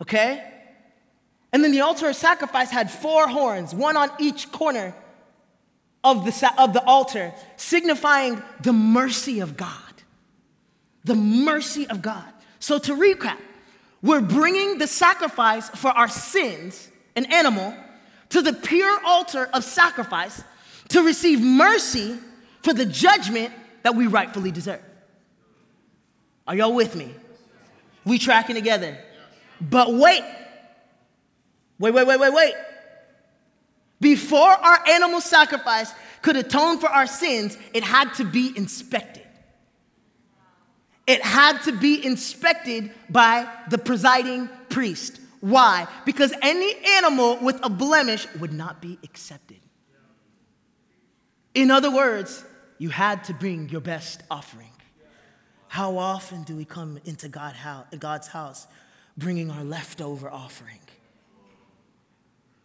Okay? 0.00 0.42
And 1.52 1.62
then 1.62 1.72
the 1.72 1.82
altar 1.82 2.08
of 2.08 2.16
sacrifice 2.16 2.70
had 2.70 2.90
four 2.90 3.28
horns, 3.28 3.74
one 3.74 3.96
on 3.96 4.10
each 4.18 4.50
corner 4.50 4.94
of 6.04 6.24
the, 6.24 6.52
of 6.58 6.72
the 6.72 6.84
altar, 6.84 7.32
signifying 7.56 8.42
the 8.62 8.72
mercy 8.72 9.40
of 9.40 9.56
God. 9.56 9.72
The 11.04 11.14
mercy 11.14 11.86
of 11.88 12.02
God. 12.02 12.24
So, 12.60 12.78
to 12.78 12.94
recap, 12.94 13.38
we're 14.02 14.20
bringing 14.20 14.78
the 14.78 14.86
sacrifice 14.86 15.68
for 15.70 15.90
our 15.90 16.08
sins, 16.08 16.88
an 17.16 17.26
animal, 17.32 17.74
to 18.30 18.42
the 18.42 18.52
pure 18.52 18.98
altar 19.04 19.48
of 19.52 19.64
sacrifice 19.64 20.42
to 20.88 21.02
receive 21.02 21.40
mercy 21.40 22.18
for 22.62 22.72
the 22.72 22.84
judgment 22.84 23.52
that 23.82 23.94
we 23.94 24.06
rightfully 24.06 24.50
deserve. 24.50 24.82
Are 26.46 26.54
y'all 26.54 26.74
with 26.74 26.94
me? 26.96 27.14
We 28.04 28.18
tracking 28.18 28.54
together. 28.54 28.96
But 29.60 29.92
wait. 29.92 30.22
Wait, 31.78 31.94
wait, 31.94 32.06
wait, 32.06 32.20
wait, 32.20 32.32
wait. 32.32 32.54
Before 34.00 34.50
our 34.50 34.86
animal 34.88 35.20
sacrifice 35.20 35.92
could 36.22 36.36
atone 36.36 36.78
for 36.78 36.88
our 36.88 37.06
sins, 37.06 37.56
it 37.74 37.82
had 37.82 38.14
to 38.14 38.24
be 38.24 38.52
inspected. 38.56 39.24
It 41.06 41.22
had 41.22 41.62
to 41.62 41.72
be 41.72 42.04
inspected 42.04 42.90
by 43.08 43.48
the 43.70 43.78
presiding 43.78 44.48
priest. 44.68 45.20
Why? 45.40 45.86
Because 46.04 46.34
any 46.42 46.74
animal 46.96 47.38
with 47.40 47.58
a 47.62 47.70
blemish 47.70 48.26
would 48.38 48.52
not 48.52 48.82
be 48.82 48.98
accepted. 49.02 49.58
In 51.54 51.70
other 51.70 51.90
words, 51.90 52.44
you 52.78 52.90
had 52.90 53.24
to 53.24 53.34
bring 53.34 53.68
your 53.70 53.80
best 53.80 54.22
offering. 54.30 54.70
How 55.68 55.96
often 55.96 56.44
do 56.44 56.54
we 56.56 56.64
come 56.64 56.98
into 57.04 57.28
God's 57.28 58.28
house 58.28 58.66
bringing 59.16 59.50
our 59.50 59.64
leftover 59.64 60.30
offering? 60.30 60.80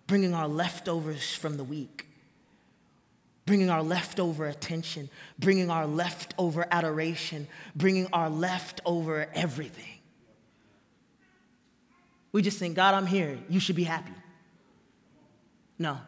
Bringing 0.07 0.33
our 0.33 0.47
leftovers 0.47 1.35
from 1.35 1.57
the 1.57 1.63
week, 1.63 2.07
bringing 3.45 3.69
our 3.69 3.83
leftover 3.83 4.47
attention, 4.47 5.09
bringing 5.39 5.69
our 5.69 5.87
leftover 5.87 6.65
adoration, 6.71 7.47
bringing 7.75 8.07
our 8.13 8.29
leftover 8.29 9.27
everything. 9.33 9.99
We 12.31 12.41
just 12.41 12.57
think, 12.57 12.75
God, 12.75 12.95
I'm 12.95 13.05
here. 13.05 13.37
You 13.47 13.59
should 13.59 13.75
be 13.75 13.83
happy. 13.83 14.13
No. 15.77 15.99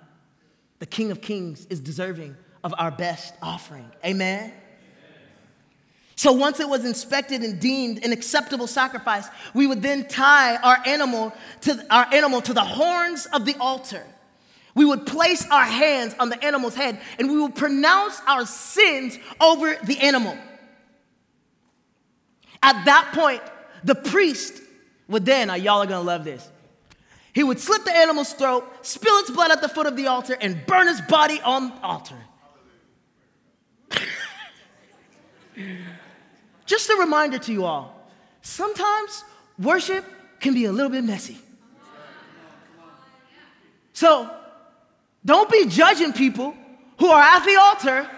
The 0.79 0.85
King 0.85 1.11
of 1.11 1.21
Kings 1.21 1.65
is 1.69 1.79
deserving 1.79 2.35
of 2.63 2.73
our 2.77 2.91
best 2.91 3.35
offering. 3.41 3.89
Amen? 4.03 4.51
So 6.15 6.31
once 6.31 6.59
it 6.59 6.69
was 6.69 6.85
inspected 6.85 7.41
and 7.41 7.59
deemed 7.59 8.05
an 8.05 8.13
acceptable 8.13 8.67
sacrifice, 8.67 9.27
we 9.53 9.67
would 9.67 9.81
then 9.81 10.07
tie 10.07 10.55
our 10.57 10.77
animal 10.85 11.33
to 11.61 11.85
our 11.89 12.05
animal 12.13 12.41
to 12.41 12.53
the 12.53 12.63
horns 12.63 13.25
of 13.27 13.45
the 13.45 13.55
altar. 13.59 14.05
We 14.75 14.85
would 14.85 15.05
place 15.05 15.45
our 15.49 15.63
hands 15.63 16.15
on 16.19 16.29
the 16.29 16.43
animal's 16.43 16.75
head 16.75 16.99
and 17.19 17.29
we 17.29 17.41
would 17.41 17.55
pronounce 17.55 18.21
our 18.27 18.45
sins 18.45 19.17
over 19.41 19.77
the 19.83 19.99
animal. 19.99 20.37
At 22.63 22.85
that 22.85 23.11
point, 23.13 23.41
the 23.83 23.95
priest 23.95 24.61
would 25.07 25.25
then, 25.25 25.49
y'all 25.61 25.83
are 25.83 25.85
gonna 25.85 26.01
love 26.01 26.23
this. 26.23 26.49
He 27.33 27.43
would 27.43 27.59
slit 27.59 27.83
the 27.83 27.95
animal's 27.95 28.31
throat, 28.31 28.85
spill 28.85 29.15
its 29.17 29.29
blood 29.29 29.51
at 29.51 29.61
the 29.61 29.67
foot 29.67 29.85
of 29.85 29.97
the 29.97 30.07
altar, 30.07 30.37
and 30.39 30.65
burn 30.65 30.87
his 30.87 31.01
body 31.01 31.41
on 31.41 31.69
the 31.69 31.81
altar. 31.81 32.15
Just 36.65 36.89
a 36.89 36.97
reminder 36.99 37.37
to 37.37 37.51
you 37.51 37.65
all 37.65 37.93
sometimes 38.41 39.23
worship 39.57 40.05
can 40.39 40.53
be 40.53 40.65
a 40.65 40.71
little 40.71 40.91
bit 40.91 41.03
messy. 41.03 41.37
So 43.93 44.29
don't 45.23 45.49
be 45.49 45.67
judging 45.67 46.13
people 46.13 46.55
who 46.99 47.07
are 47.07 47.21
at 47.21 47.43
the 47.45 47.55
altar 47.55 48.09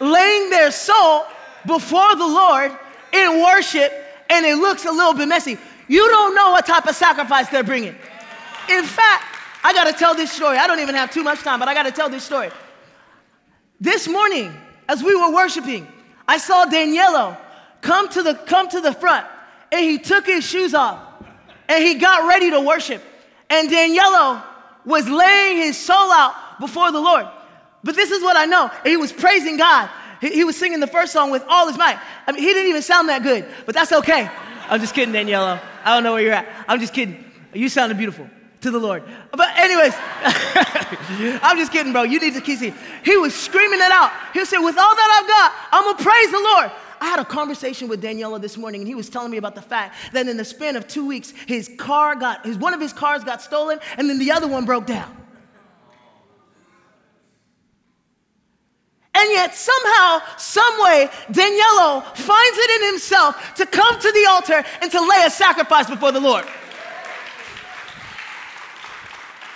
laying 0.00 0.50
their 0.50 0.70
soul 0.70 1.24
before 1.66 2.14
the 2.16 2.26
Lord 2.26 2.70
in 3.12 3.42
worship 3.42 3.92
and 4.28 4.44
it 4.44 4.56
looks 4.56 4.84
a 4.84 4.90
little 4.90 5.14
bit 5.14 5.26
messy. 5.26 5.58
You 5.88 6.06
don't 6.08 6.34
know 6.34 6.50
what 6.50 6.66
type 6.66 6.86
of 6.86 6.94
sacrifice 6.94 7.48
they're 7.48 7.64
bringing. 7.64 7.94
In 8.70 8.84
fact, 8.84 9.24
I 9.64 9.72
gotta 9.72 9.92
tell 9.92 10.14
this 10.14 10.30
story. 10.30 10.58
I 10.58 10.66
don't 10.66 10.80
even 10.80 10.94
have 10.94 11.10
too 11.10 11.22
much 11.22 11.40
time, 11.40 11.58
but 11.58 11.68
I 11.68 11.74
gotta 11.74 11.92
tell 11.92 12.08
this 12.08 12.24
story. 12.24 12.50
This 13.80 14.08
morning, 14.08 14.54
as 14.88 15.02
we 15.02 15.14
were 15.14 15.32
worshiping, 15.32 15.86
I 16.28 16.38
saw 16.38 16.66
Daniello 16.66 17.36
come 17.80 18.08
to 18.10 18.22
the 18.22 18.34
come 18.34 18.68
to 18.68 18.80
the 18.80 18.92
front 18.92 19.26
and 19.72 19.80
he 19.80 19.98
took 19.98 20.26
his 20.26 20.44
shoes 20.44 20.74
off 20.74 21.00
and 21.68 21.84
he 21.84 21.94
got 21.94 22.28
ready 22.28 22.50
to 22.50 22.60
worship. 22.60 23.02
And 23.50 23.68
Daniello 23.68 24.42
was 24.84 25.08
laying 25.08 25.58
his 25.58 25.76
soul 25.76 26.10
out 26.12 26.34
before 26.60 26.92
the 26.92 27.00
Lord. 27.00 27.26
But 27.84 27.94
this 27.94 28.10
is 28.10 28.22
what 28.22 28.36
I 28.36 28.46
know. 28.46 28.70
He 28.84 28.96
was 28.96 29.12
praising 29.12 29.56
God. 29.56 29.90
He, 30.20 30.30
he, 30.30 30.44
was 30.44 30.56
singing 30.56 30.80
the 30.80 30.86
first 30.86 31.12
song 31.12 31.30
with 31.30 31.44
all 31.46 31.68
his 31.68 31.76
might. 31.76 32.00
I 32.26 32.32
mean, 32.32 32.42
he 32.42 32.48
didn't 32.48 32.70
even 32.70 32.82
sound 32.82 33.08
that 33.10 33.22
good, 33.22 33.46
but 33.66 33.74
that's 33.74 33.92
okay. 33.92 34.30
I'm 34.68 34.80
just 34.80 34.94
kidding, 34.94 35.14
Daniello. 35.14 35.60
I 35.84 35.94
don't 35.94 36.02
know 36.02 36.14
where 36.14 36.22
you're 36.22 36.32
at. 36.32 36.48
I'm 36.66 36.80
just 36.80 36.94
kidding. 36.94 37.22
You 37.52 37.68
sounded 37.68 37.98
beautiful 37.98 38.28
to 38.62 38.70
the 38.70 38.78
Lord. 38.78 39.04
But 39.30 39.56
anyways, 39.56 39.94
I'm 41.42 41.56
just 41.58 41.70
kidding, 41.70 41.92
bro. 41.92 42.02
You 42.02 42.18
need 42.18 42.34
to 42.34 42.40
keep 42.40 42.58
seeing. 42.58 42.74
He 43.04 43.16
was 43.16 43.34
screaming 43.34 43.80
it 43.80 43.92
out. 43.92 44.10
He 44.32 44.44
said, 44.44 44.58
with 44.58 44.78
all 44.78 44.94
that 44.94 45.20
I've 45.20 45.28
got, 45.28 45.52
I'm 45.72 45.84
gonna 45.84 46.02
praise 46.02 46.30
the 46.30 46.40
Lord. 46.40 46.70
I 47.06 47.10
had 47.10 47.20
a 47.20 47.24
conversation 47.24 47.86
with 47.86 48.02
Daniela 48.02 48.40
this 48.40 48.56
morning, 48.56 48.80
and 48.80 48.88
he 48.88 48.96
was 48.96 49.08
telling 49.08 49.30
me 49.30 49.36
about 49.36 49.54
the 49.54 49.62
fact 49.62 49.94
that 50.12 50.26
in 50.26 50.36
the 50.36 50.44
span 50.44 50.74
of 50.74 50.88
two 50.88 51.06
weeks, 51.06 51.30
his 51.46 51.70
car 51.78 52.16
got, 52.16 52.44
his, 52.44 52.58
one 52.58 52.74
of 52.74 52.80
his 52.80 52.92
cars 52.92 53.22
got 53.22 53.40
stolen, 53.40 53.78
and 53.96 54.10
then 54.10 54.18
the 54.18 54.32
other 54.32 54.48
one 54.48 54.64
broke 54.64 54.86
down. 54.86 55.16
And 59.14 59.30
yet, 59.30 59.54
somehow, 59.54 60.20
someway, 60.36 61.08
Daniello 61.30 62.02
finds 62.16 62.58
it 62.58 62.82
in 62.82 62.90
himself 62.90 63.54
to 63.54 63.66
come 63.66 64.00
to 64.00 64.10
the 64.10 64.26
altar 64.28 64.64
and 64.82 64.90
to 64.90 65.00
lay 65.00 65.22
a 65.24 65.30
sacrifice 65.30 65.88
before 65.88 66.10
the 66.10 66.20
Lord. 66.20 66.44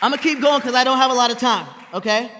I'm 0.00 0.12
gonna 0.12 0.22
keep 0.22 0.40
going 0.40 0.60
because 0.60 0.76
I 0.76 0.84
don't 0.84 0.98
have 0.98 1.10
a 1.10 1.14
lot 1.14 1.32
of 1.32 1.38
time, 1.38 1.66
okay? 1.94 2.30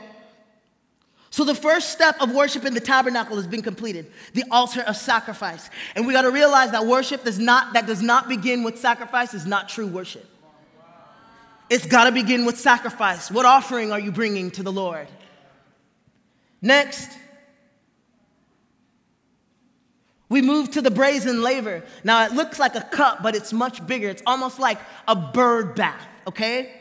So 1.31 1.45
the 1.45 1.55
first 1.55 1.91
step 1.91 2.21
of 2.21 2.33
worship 2.33 2.65
in 2.65 2.75
the 2.75 2.81
tabernacle 2.81 3.37
has 3.37 3.47
been 3.47 3.63
completed, 3.63 4.11
the 4.35 4.45
altar 4.51 4.83
of 4.83 4.97
sacrifice. 4.97 5.71
And 5.95 6.05
we 6.05 6.13
got 6.13 6.23
to 6.23 6.31
realize 6.31 6.73
that 6.73 6.87
worship 6.87 7.23
does 7.23 7.39
not 7.39 7.73
that 7.75 7.87
does 7.87 8.03
not 8.03 8.29
begin 8.29 8.65
with 8.65 8.79
sacrifice 8.79 9.33
is 9.33 9.47
not 9.47 9.69
true 9.69 9.87
worship. 9.87 10.27
It's 11.71 11.87
got 11.87 12.05
to 12.05 12.13
begin 12.13 12.47
with 12.47 12.59
sacrifice. 12.59 13.31
What 13.31 13.47
offering 13.47 13.93
are 13.93 14.01
you 14.01 14.11
bringing 14.11 14.51
to 14.53 14.65
the 14.65 14.73
Lord? 14.73 15.07
Next, 16.61 17.17
we 20.29 20.43
move 20.43 20.73
to 20.73 20.83
the 20.83 20.91
brazen 20.91 21.43
laver. 21.43 21.85
Now 22.03 22.25
it 22.25 22.33
looks 22.33 22.59
like 22.59 22.75
a 22.75 22.83
cup, 22.83 23.23
but 23.23 23.37
it's 23.37 23.53
much 23.53 23.87
bigger. 23.87 24.09
It's 24.09 24.23
almost 24.27 24.59
like 24.59 24.81
a 25.07 25.15
bird 25.15 25.77
bath, 25.77 26.09
okay? 26.27 26.73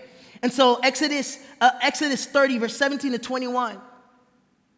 And 0.41 0.51
so 0.51 0.79
Exodus 0.81 1.37
uh, 1.61 1.69
Exodus 1.83 2.25
30 2.25 2.57
verse 2.57 2.75
17 2.75 3.11
to 3.11 3.19
21 3.19 3.79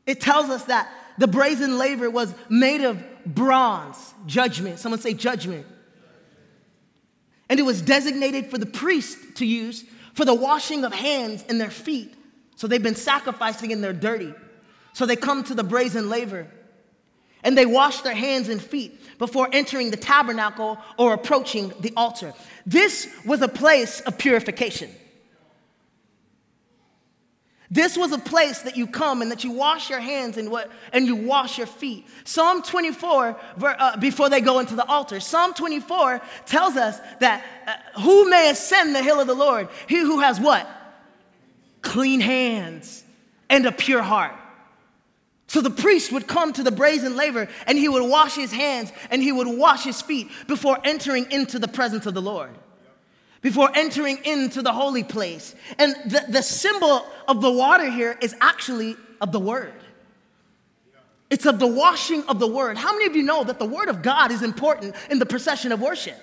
it 0.06 0.22
tells 0.22 0.50
us 0.50 0.66
that 0.66 0.90
the 1.18 1.28
brazen 1.28 1.78
laver 1.78 2.10
was 2.10 2.34
made 2.50 2.82
of 2.82 3.04
bronze, 3.26 4.14
judgment. 4.26 4.80
Someone 4.80 5.00
say 5.00 5.14
judgment. 5.14 5.66
And 7.50 7.60
it 7.60 7.64
was 7.64 7.82
designated 7.82 8.50
for 8.50 8.58
the 8.58 8.66
priest 8.66 9.18
to 9.36 9.46
use 9.46 9.84
for 10.14 10.26
the 10.26 10.34
washing 10.34 10.84
of 10.84 10.94
hands 10.94 11.44
and 11.48 11.60
their 11.60 11.70
feet. 11.70 12.14
So 12.56 12.68
they've 12.68 12.82
been 12.82 12.96
sacrificing 12.96 13.72
and 13.72 13.84
they're 13.84 13.94
dirty. 13.94 14.34
So 14.94 15.06
they 15.06 15.16
come 15.16 15.44
to 15.46 15.54
the 15.54 15.64
brazen 15.64 16.10
laver 16.10 16.48
and 17.44 17.58
they 17.58 17.66
wash 17.66 18.02
their 18.02 18.16
hands 18.16 18.50
and 18.50 18.62
feet 18.62 19.00
before 19.18 19.50
entering 19.52 19.92
the 19.92 19.98
tabernacle 19.98 20.78
or 20.98 21.14
approaching 21.14 21.74
the 21.80 21.94
altar. 21.96 22.34
This 22.66 23.08
was 23.26 23.42
a 23.42 23.48
place 23.48 24.02
of 24.02 24.18
purification. 24.18 24.90
This 27.74 27.98
was 27.98 28.12
a 28.12 28.18
place 28.18 28.60
that 28.64 28.76
you 28.76 28.86
come 28.86 29.22
and 29.22 29.32
that 29.32 29.46
you 29.46 29.52
wash 29.52 29.90
your 29.90 30.02
hands 30.02 30.38
and 30.38 30.52
what 30.52 30.70
and 30.92 31.08
you 31.08 31.16
wash 31.16 31.58
your 31.58 31.68
feet. 31.68 32.06
Psalm 32.26 32.62
24 32.62 33.40
uh, 33.64 33.98
before 33.98 34.30
they 34.30 34.42
go 34.42 34.60
into 34.60 34.76
the 34.76 34.86
altar. 34.86 35.22
Psalm 35.22 35.54
24 35.54 36.22
tells 36.46 36.76
us 36.76 37.00
that 37.22 37.46
uh, 37.66 38.02
who 38.02 38.30
may 38.30 38.50
ascend 38.50 38.94
the 38.94 39.02
hill 39.02 39.22
of 39.22 39.28
the 39.28 39.34
Lord? 39.34 39.70
He 39.88 40.02
who 40.02 40.20
has 40.20 40.38
what? 40.38 40.70
Clean 41.82 42.20
hands 42.20 43.06
and 43.50 43.66
a 43.66 43.72
pure 43.72 44.02
heart. 44.02 44.36
So 45.48 45.62
the 45.62 45.70
priest 45.70 46.12
would 46.12 46.28
come 46.28 46.52
to 46.54 46.64
the 46.64 46.72
brazen 46.72 47.16
laver 47.16 47.48
and 47.68 47.78
he 47.78 47.88
would 47.88 48.10
wash 48.10 48.36
his 48.36 48.52
hands 48.52 48.92
and 49.10 49.24
he 49.24 49.32
would 49.32 49.48
wash 49.48 49.86
his 49.86 50.02
feet 50.02 50.30
before 50.46 50.78
entering 50.84 51.32
into 51.32 51.58
the 51.58 51.70
presence 51.70 52.06
of 52.06 52.16
the 52.16 52.22
Lord 52.22 52.52
before 53.42 53.70
entering 53.74 54.20
into 54.24 54.62
the 54.62 54.72
holy 54.72 55.04
place. 55.04 55.56
And 55.80 55.96
the, 56.06 56.26
the 56.30 56.42
symbol 56.44 57.06
of 57.28 57.42
the 57.42 57.52
water 57.52 57.90
here 57.90 58.18
is 58.22 58.36
actually 58.40 58.96
of 59.20 59.32
the 59.32 59.40
word. 59.40 59.74
It's 61.30 61.46
of 61.46 61.60
the 61.60 61.68
washing 61.68 62.24
of 62.26 62.40
the 62.40 62.48
word. 62.48 62.78
How 62.78 62.92
many 62.92 63.06
of 63.06 63.16
you 63.16 63.24
know 63.24 63.44
that 63.44 63.58
the 63.58 63.66
word 63.66 63.88
of 63.88 64.02
God 64.02 64.32
is 64.32 64.44
important 64.44 64.96
in 65.10 65.18
the 65.18 65.26
procession 65.26 65.72
of 65.72 65.82
worship? 65.82 66.18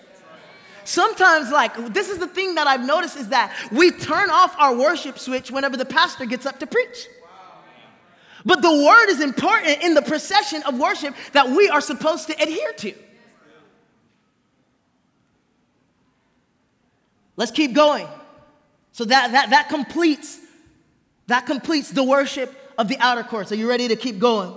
Sometimes, 0.85 1.51
like, 1.51 1.93
this 1.93 2.09
is 2.09 2.19
the 2.19 2.27
thing 2.27 2.55
that 2.55 2.67
I've 2.67 2.85
noticed 2.85 3.17
is 3.17 3.29
that 3.29 3.55
we 3.73 3.91
turn 3.91 4.31
off 4.31 4.55
our 4.59 4.75
worship 4.75 5.19
switch 5.19 5.51
whenever 5.51 5.77
the 5.77 5.85
pastor 5.85 6.25
gets 6.25 6.47
up 6.47 6.61
to 6.61 6.67
preach. 6.67 7.07
But 8.45 8.63
the 8.63 8.71
word 8.71 9.09
is 9.09 9.21
important 9.21 9.83
in 9.83 9.95
the 9.95 10.03
procession 10.03 10.63
of 10.63 10.79
worship 10.79 11.15
that 11.33 11.49
we 11.51 11.69
are 11.69 11.81
supposed 11.81 12.29
to 12.29 12.43
adhere 12.43 12.73
to. 12.79 12.95
Let's 17.39 17.53
keep 17.53 17.73
going. 17.73 18.07
So 18.93 19.05
that, 19.07 19.33
that, 19.33 19.51
that 19.51 19.69
completes 19.71 20.41
that 21.29 21.45
completes 21.47 21.91
the 21.91 22.03
worship 22.03 22.55
of 22.79 22.89
the 22.89 22.97
outer 22.99 23.23
courts. 23.23 23.53
Are 23.53 23.55
you 23.55 23.69
ready 23.69 23.87
to 23.89 23.97
keep 23.97 24.19
going? 24.19 24.55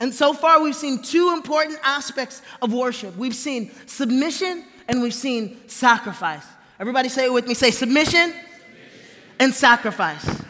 And 0.00 0.12
so 0.12 0.34
far, 0.34 0.62
we've 0.62 0.76
seen 0.76 1.00
two 1.00 1.32
important 1.32 1.78
aspects 1.82 2.42
of 2.60 2.72
worship. 2.72 3.16
We've 3.16 3.34
seen 3.34 3.70
submission 3.86 4.64
and 4.86 5.00
we've 5.00 5.14
seen 5.14 5.66
sacrifice. 5.66 6.44
Everybody 6.78 7.08
say 7.08 7.24
it 7.24 7.32
with 7.32 7.46
me. 7.46 7.54
Say 7.54 7.70
submission, 7.70 8.32
submission. 8.32 8.46
and 9.40 9.54
sacrifice. 9.54 10.42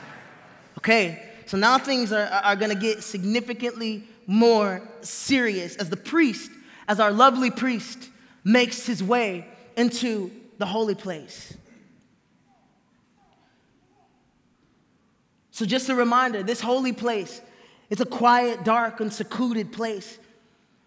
Okay, 0.79 1.23
so 1.47 1.57
now 1.57 1.79
things 1.79 2.13
are, 2.13 2.27
are 2.27 2.57
going 2.57 2.71
to 2.71 2.81
get 2.81 3.05
significantly 3.05 4.03
more 4.27 4.83
serious 5.03 5.77
as 5.77 5.89
the 5.89 5.97
priest, 5.97 6.51
as 6.89 6.99
our 6.99 7.13
lovely 7.13 7.53
priest, 7.53 8.09
makes 8.43 8.87
his 8.87 9.05
way 9.05 9.47
into 9.77 10.33
the 10.63 10.67
holy 10.67 10.95
place. 10.95 11.55
So, 15.51 15.67
just 15.67 15.89
a 15.89 15.95
reminder 15.97 16.45
this 16.45 16.61
holy 16.61 16.93
place, 16.93 17.43
it's 17.91 18.01
a 18.01 18.07
quiet, 18.07 18.63
dark, 18.63 19.01
and 19.01 19.13
secluded 19.13 19.73
place. 19.73 20.21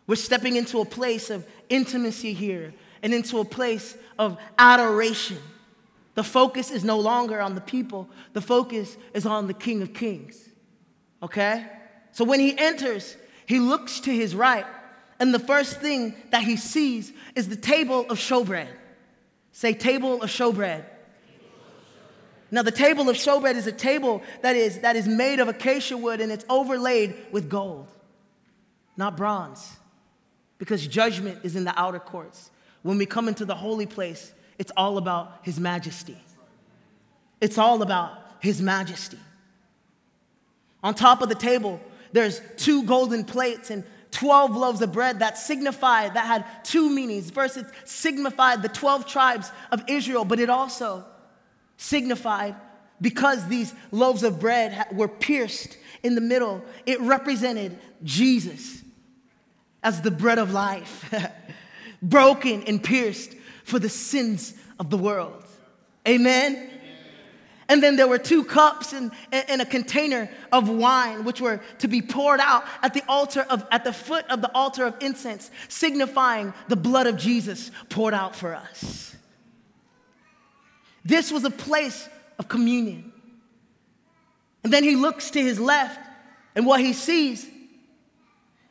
We're 0.07 0.15
stepping 0.15 0.55
into 0.55 0.79
a 0.79 0.85
place 0.85 1.29
of 1.29 1.45
intimacy 1.67 2.31
here 2.31 2.73
and 3.03 3.13
into 3.13 3.39
a 3.39 3.43
place 3.43 3.97
of 4.17 4.37
adoration. 4.57 5.39
The 6.13 6.23
focus 6.23 6.71
is 6.71 6.85
no 6.85 6.97
longer 6.97 7.41
on 7.41 7.53
the 7.53 7.59
people, 7.59 8.07
the 8.31 8.39
focus 8.39 8.95
is 9.13 9.25
on 9.25 9.47
the 9.47 9.53
King 9.53 9.81
of 9.81 9.93
Kings. 9.93 10.37
Okay? 11.21 11.65
So, 12.13 12.23
when 12.23 12.39
he 12.39 12.57
enters, 12.57 13.17
he 13.45 13.59
looks 13.59 13.99
to 13.99 14.09
his 14.09 14.35
right, 14.35 14.65
and 15.19 15.33
the 15.33 15.45
first 15.53 15.81
thing 15.81 16.15
that 16.31 16.43
he 16.43 16.55
sees 16.55 17.11
is 17.35 17.49
the 17.49 17.57
table 17.57 18.05
of 18.09 18.19
showbread. 18.19 18.69
Say, 19.57 19.73
table 19.73 20.21
of 20.21 20.29
showbread. 20.29 20.83
Now, 22.51 22.61
the 22.61 22.71
table 22.71 23.07
of 23.07 23.15
showbread 23.15 23.55
is 23.55 23.65
a 23.65 23.71
table 23.71 24.21
that 24.41 24.57
is, 24.57 24.79
that 24.79 24.97
is 24.97 25.07
made 25.07 25.39
of 25.39 25.47
acacia 25.47 25.95
wood 25.95 26.19
and 26.19 26.29
it's 26.29 26.43
overlaid 26.49 27.15
with 27.31 27.49
gold, 27.49 27.87
not 28.97 29.15
bronze. 29.15 29.77
because 30.57 30.85
judgment 30.85 31.39
is 31.43 31.55
in 31.55 31.63
the 31.63 31.79
outer 31.79 31.99
courts. 31.99 32.51
When 32.81 32.97
we 32.97 33.05
come 33.05 33.29
into 33.29 33.45
the 33.45 33.55
holy 33.55 33.85
place, 33.85 34.33
it's 34.59 34.73
all 34.75 34.97
about 34.97 35.39
His 35.43 35.57
majesty. 35.57 36.17
It's 37.39 37.57
all 37.57 37.81
about 37.81 38.11
His 38.41 38.61
majesty. 38.61 39.19
On 40.83 40.93
top 40.93 41.21
of 41.21 41.29
the 41.29 41.35
table, 41.35 41.79
there's 42.11 42.41
two 42.57 42.83
golden 42.83 43.23
plates 43.23 43.69
and 43.69 43.85
12 44.15 44.55
loaves 44.55 44.81
of 44.81 44.93
bread 44.93 45.19
that 45.19 45.37
signified, 45.37 46.13
that 46.13 46.25
had 46.25 46.45
two 46.63 46.89
meanings. 46.89 47.29
First, 47.29 47.57
it 47.57 47.65
signified 47.83 48.61
the 48.61 48.69
12 48.69 49.05
tribes 49.05 49.51
of 49.73 49.83
Israel, 49.89 50.23
but 50.23 50.39
it 50.39 50.49
also 50.49 51.03
signified 51.75 52.55
because 53.01 53.45
these 53.49 53.73
loaves 53.91 54.23
of 54.23 54.39
bread 54.39 54.87
were 54.93 55.09
pierced 55.09 55.77
in 56.01 56.15
the 56.15 56.21
middle, 56.21 56.63
it 56.85 57.01
represented 57.01 57.77
Jesus 58.03 58.81
as 59.83 60.01
the 60.01 60.11
bread 60.11 60.39
of 60.39 60.53
life, 60.53 61.13
broken 62.01 62.63
and 62.63 62.81
pierced 62.81 63.35
for 63.65 63.79
the 63.79 63.89
sins 63.89 64.53
of 64.79 64.89
the 64.89 64.97
world. 64.97 65.43
Amen. 66.07 66.69
And 67.67 67.81
then 67.81 67.95
there 67.95 68.07
were 68.07 68.19
two 68.19 68.43
cups 68.43 68.93
and, 68.93 69.11
and, 69.31 69.61
a 69.61 69.65
container 69.65 70.29
of 70.51 70.69
wine, 70.69 71.23
which 71.23 71.41
were 71.41 71.61
to 71.79 71.87
be 71.87 72.01
poured 72.01 72.39
out 72.39 72.63
at 72.83 72.93
the 72.93 73.03
altar 73.07 73.41
of, 73.49 73.65
at 73.71 73.83
the 73.83 73.93
foot 73.93 74.25
of 74.29 74.41
the 74.41 74.51
altar 74.53 74.85
of 74.85 74.95
incense, 75.01 75.49
signifying 75.67 76.53
the 76.67 76.75
blood 76.75 77.07
of 77.07 77.17
Jesus 77.17 77.71
poured 77.89 78.13
out 78.13 78.35
for 78.35 78.53
us. 78.53 79.15
This 81.03 81.31
was 81.31 81.43
a 81.43 81.49
place 81.49 82.07
of 82.37 82.47
communion. 82.47 83.11
And 84.63 84.71
then 84.71 84.83
he 84.83 84.95
looks 84.95 85.31
to 85.31 85.41
his 85.41 85.59
left, 85.59 85.99
and 86.55 86.67
what 86.67 86.79
he 86.79 86.93
sees 86.93 87.47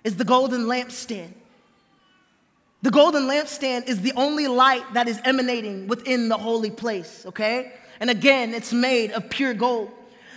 is 0.04 0.16
the 0.16 0.24
golden 0.24 0.66
lampstand. 0.66 1.32
The 2.82 2.90
golden 2.90 3.24
lampstand 3.24 3.88
is 3.88 4.02
the 4.02 4.12
only 4.14 4.46
light 4.46 4.84
that 4.94 5.08
is 5.08 5.20
emanating 5.24 5.88
within 5.88 6.28
the 6.28 6.36
holy 6.36 6.70
place, 6.70 7.24
okay? 7.26 7.72
And 8.00 8.10
again, 8.10 8.54
it's 8.54 8.72
made 8.72 9.12
of 9.12 9.30
pure 9.30 9.54
gold. 9.54 9.90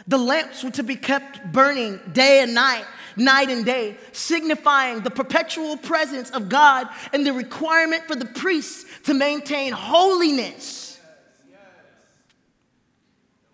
The 0.08 0.18
lamps 0.18 0.64
were 0.64 0.72
to 0.72 0.84
be 0.84 0.96
kept 0.96 1.52
burning 1.52 2.00
day 2.14 2.42
and 2.42 2.54
night, 2.54 2.86
night 3.18 3.50
and 3.50 3.66
day, 3.66 3.98
signifying 4.14 5.02
the 5.02 5.12
perpetual 5.12 5.76
presence 5.76 6.30
of 6.30 6.48
God 6.48 6.88
and 7.12 7.26
the 7.26 7.34
requirement 7.34 8.04
for 8.08 8.16
the 8.16 8.26
priests 8.26 8.86
to 9.04 9.14
maintain 9.14 9.74
holiness 9.74 11.00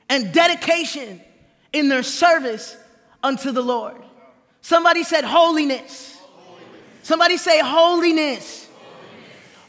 and 0.10 0.32
dedication 0.32 1.20
in 1.72 1.90
their 1.90 2.04
service 2.04 2.78
unto 3.24 3.52
the 3.52 3.64
Lord. 3.64 3.98
Somebody 4.62 5.04
said 5.04 5.24
holiness. 5.24 6.16
Somebody 7.02 7.38
say 7.38 7.60
holiness. 7.60 8.68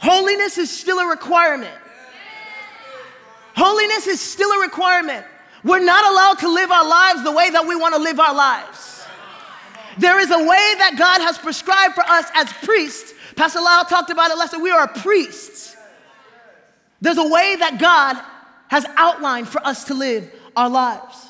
Holiness 0.00 0.58
is 0.58 0.70
still 0.70 0.98
a 0.98 1.06
requirement. 1.08 1.74
Holiness 3.56 4.06
is 4.06 4.20
still 4.20 4.50
a 4.50 4.60
requirement. 4.60 5.24
We're 5.62 5.84
not 5.84 6.04
allowed 6.10 6.38
to 6.40 6.48
live 6.48 6.70
our 6.70 6.86
lives 6.86 7.24
the 7.24 7.32
way 7.32 7.50
that 7.50 7.66
we 7.66 7.76
want 7.76 7.94
to 7.94 8.00
live 8.00 8.20
our 8.20 8.34
lives. 8.34 9.04
There 9.98 10.20
is 10.20 10.30
a 10.30 10.38
way 10.38 10.74
that 10.78 10.96
God 10.98 11.20
has 11.20 11.38
prescribed 11.38 11.94
for 11.94 12.04
us 12.04 12.26
as 12.34 12.52
priests. 12.52 13.14
Pastor 13.36 13.60
Lyle 13.60 13.84
talked 13.84 14.10
about 14.10 14.30
it 14.30 14.38
last 14.38 14.52
week. 14.52 14.62
We 14.62 14.70
are 14.70 14.88
priests. 14.88 15.76
There's 17.00 17.18
a 17.18 17.28
way 17.28 17.56
that 17.56 17.78
God 17.78 18.22
has 18.68 18.86
outlined 18.96 19.48
for 19.48 19.64
us 19.64 19.84
to 19.84 19.94
live 19.94 20.32
our 20.56 20.68
lives. 20.68 21.28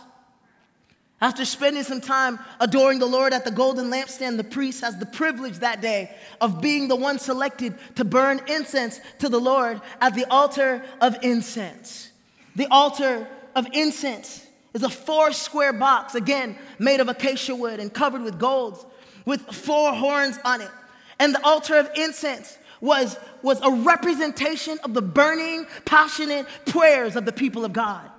After 1.21 1.45
spending 1.45 1.85
some 1.85 2.01
time 2.01 2.39
adoring 2.61 2.99
the 2.99 3.07
Lord 3.07 3.33
at 3.33 3.45
the 3.45 3.51
golden 3.51 3.91
lampstand, 3.91 4.37
the 4.37 4.45
priest 4.45 4.83
has 4.83 4.99
the 4.99 5.07
privilege 5.07 5.59
that 5.59 5.81
day 5.81 6.15
of 6.41 6.61
being 6.61 6.89
the 6.89 6.97
one 6.97 7.19
selected 7.19 7.79
to 7.97 8.05
burn 8.05 8.41
incense 8.47 9.01
to 9.21 9.29
the 9.29 9.41
Lord 9.41 9.81
at 10.01 10.15
the 10.15 10.31
altar 10.31 10.83
of 11.01 11.17
incense. 11.23 12.11
The 12.57 12.67
altar 12.71 13.27
of 13.55 13.67
incense 13.73 14.47
is 14.75 14.83
a 14.83 14.90
four 14.90 15.33
square 15.33 15.73
box, 15.73 16.14
again, 16.14 16.57
made 16.79 17.01
of 17.01 17.09
acacia 17.09 17.55
wood 17.55 17.81
and 17.81 17.93
covered 17.93 18.23
with 18.23 18.38
gold, 18.38 18.85
with 19.25 19.40
four 19.43 19.93
horns 19.93 20.38
on 20.45 20.61
it. 20.61 20.71
And 21.19 21.35
the 21.35 21.45
altar 21.45 21.77
of 21.79 21.90
incense 21.95 22.59
was, 22.81 23.17
was 23.43 23.61
a 23.61 23.71
representation 23.71 24.79
of 24.85 24.95
the 24.95 25.03
burning, 25.03 25.67
passionate 25.85 26.47
prayers 26.67 27.17
of 27.17 27.25
the 27.25 27.33
people 27.33 27.64
of 27.64 27.73
God. 27.73 28.11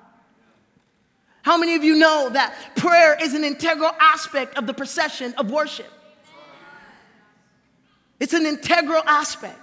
How 1.44 1.58
many 1.58 1.76
of 1.76 1.84
you 1.84 1.96
know 1.96 2.30
that 2.32 2.56
prayer 2.76 3.16
is 3.22 3.36
an 3.36 3.44
integral 3.44 3.92
aspect 4.00 4.58
of 4.58 4.66
the 4.66 4.74
procession 4.74 5.34
of 5.38 5.52
worship? 5.52 5.92
It's 8.20 8.34
an 8.34 8.46
integral 8.46 9.04
aspect. 9.06 9.60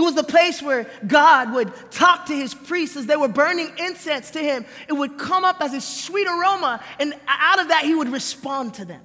It 0.00 0.02
was 0.02 0.14
the 0.14 0.24
place 0.24 0.62
where 0.62 0.88
God 1.06 1.52
would 1.52 1.70
talk 1.90 2.24
to 2.26 2.34
his 2.34 2.54
priests 2.54 2.96
as 2.96 3.04
they 3.04 3.16
were 3.16 3.28
burning 3.28 3.70
incense 3.76 4.30
to 4.30 4.38
him. 4.38 4.64
It 4.88 4.94
would 4.94 5.18
come 5.18 5.44
up 5.44 5.60
as 5.60 5.74
a 5.74 5.80
sweet 5.82 6.26
aroma, 6.26 6.82
and 6.98 7.12
out 7.28 7.60
of 7.60 7.68
that, 7.68 7.84
he 7.84 7.94
would 7.94 8.08
respond 8.08 8.72
to 8.76 8.86
them. 8.86 9.02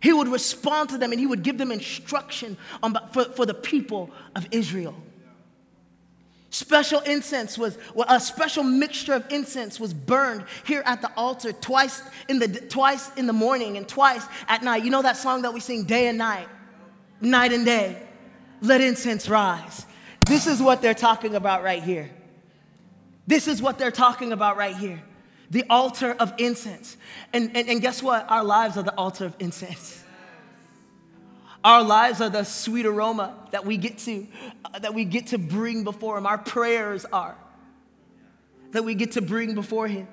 He 0.00 0.12
would 0.12 0.28
respond 0.28 0.90
to 0.90 0.98
them 0.98 1.10
and 1.10 1.18
he 1.18 1.26
would 1.26 1.42
give 1.42 1.58
them 1.58 1.72
instruction 1.72 2.56
on, 2.80 2.96
for, 3.10 3.24
for 3.24 3.44
the 3.44 3.54
people 3.54 4.08
of 4.36 4.46
Israel. 4.52 4.94
Special 6.50 7.00
incense 7.00 7.58
was, 7.58 7.78
a 8.08 8.20
special 8.20 8.62
mixture 8.62 9.14
of 9.14 9.24
incense 9.32 9.80
was 9.80 9.92
burned 9.92 10.44
here 10.64 10.84
at 10.86 11.02
the 11.02 11.10
altar 11.16 11.50
twice 11.52 12.02
in 12.28 12.38
the, 12.38 12.46
twice 12.46 13.10
in 13.16 13.26
the 13.26 13.32
morning 13.32 13.76
and 13.76 13.88
twice 13.88 14.24
at 14.46 14.62
night. 14.62 14.84
You 14.84 14.90
know 14.90 15.02
that 15.02 15.16
song 15.16 15.42
that 15.42 15.52
we 15.52 15.58
sing 15.58 15.82
day 15.82 16.06
and 16.06 16.18
night, 16.18 16.46
night 17.20 17.52
and 17.52 17.64
day? 17.64 18.00
Let 18.62 18.80
incense 18.80 19.28
rise. 19.28 19.84
This 20.26 20.46
is 20.46 20.62
what 20.62 20.80
they're 20.80 20.94
talking 20.94 21.34
about 21.34 21.62
right 21.62 21.82
here. 21.82 22.08
This 23.26 23.48
is 23.48 23.60
what 23.60 23.78
they're 23.78 23.90
talking 23.90 24.32
about 24.32 24.56
right 24.56 24.76
here 24.76 25.02
the 25.50 25.64
altar 25.68 26.16
of 26.18 26.32
incense. 26.38 26.96
And, 27.34 27.54
and, 27.54 27.68
and 27.68 27.82
guess 27.82 28.02
what? 28.02 28.24
Our 28.30 28.42
lives 28.42 28.78
are 28.78 28.82
the 28.82 28.94
altar 28.94 29.26
of 29.26 29.36
incense. 29.38 30.02
Our 31.62 31.82
lives 31.82 32.22
are 32.22 32.30
the 32.30 32.44
sweet 32.44 32.86
aroma 32.86 33.34
that 33.50 33.66
we 33.66 33.76
get 33.76 33.98
to 33.98 34.26
uh, 34.64 34.78
that 34.78 34.94
we 34.94 35.04
get 35.04 35.28
to 35.28 35.38
bring 35.38 35.84
before 35.84 36.16
him. 36.16 36.26
Our 36.26 36.38
prayers 36.38 37.04
are 37.12 37.36
that 38.72 38.82
we 38.82 38.94
get 38.94 39.12
to 39.12 39.22
bring 39.22 39.54
before 39.54 39.86
him. 39.88 40.08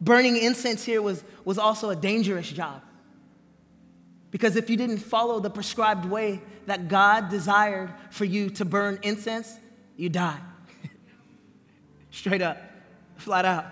Burning 0.00 0.38
incense 0.38 0.82
here 0.82 1.02
was, 1.02 1.22
was 1.44 1.58
also 1.58 1.90
a 1.90 1.96
dangerous 1.96 2.50
job. 2.50 2.82
Because 4.30 4.56
if 4.56 4.70
you 4.70 4.76
didn't 4.76 4.98
follow 4.98 5.40
the 5.40 5.50
prescribed 5.50 6.04
way 6.04 6.40
that 6.66 6.88
God 6.88 7.30
desired 7.30 7.92
for 8.10 8.24
you 8.24 8.50
to 8.50 8.64
burn 8.64 8.98
incense, 9.02 9.58
you 9.96 10.08
die. 10.08 10.38
Straight 12.10 12.42
up 12.42 12.70
flat 13.20 13.44
out. 13.44 13.66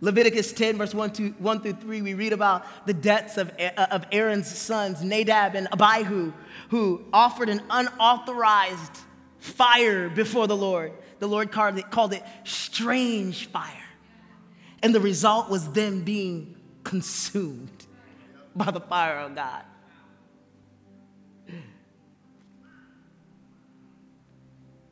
Leviticus 0.00 0.52
10, 0.52 0.76
verse 0.76 0.94
1, 0.94 1.12
to, 1.12 1.30
1 1.30 1.60
through 1.60 1.72
3, 1.74 2.02
we 2.02 2.14
read 2.14 2.32
about 2.32 2.66
the 2.86 2.92
deaths 2.92 3.38
of, 3.38 3.50
uh, 3.58 3.86
of 3.90 4.04
Aaron's 4.12 4.48
sons, 4.48 5.02
Nadab 5.02 5.54
and 5.54 5.68
Abihu, 5.72 6.32
who 6.68 7.04
offered 7.12 7.48
an 7.48 7.62
unauthorized 7.70 8.98
fire 9.38 10.10
before 10.10 10.46
the 10.46 10.56
Lord. 10.56 10.92
The 11.20 11.28
Lord 11.28 11.52
called 11.52 11.78
it, 11.78 11.90
called 11.90 12.12
it 12.12 12.22
strange 12.42 13.46
fire. 13.46 13.70
And 14.82 14.94
the 14.94 15.00
result 15.00 15.48
was 15.48 15.72
them 15.72 16.02
being 16.02 16.56
consumed 16.82 17.86
by 18.54 18.70
the 18.70 18.80
fire 18.80 19.18
of 19.18 19.34
God. 19.34 19.64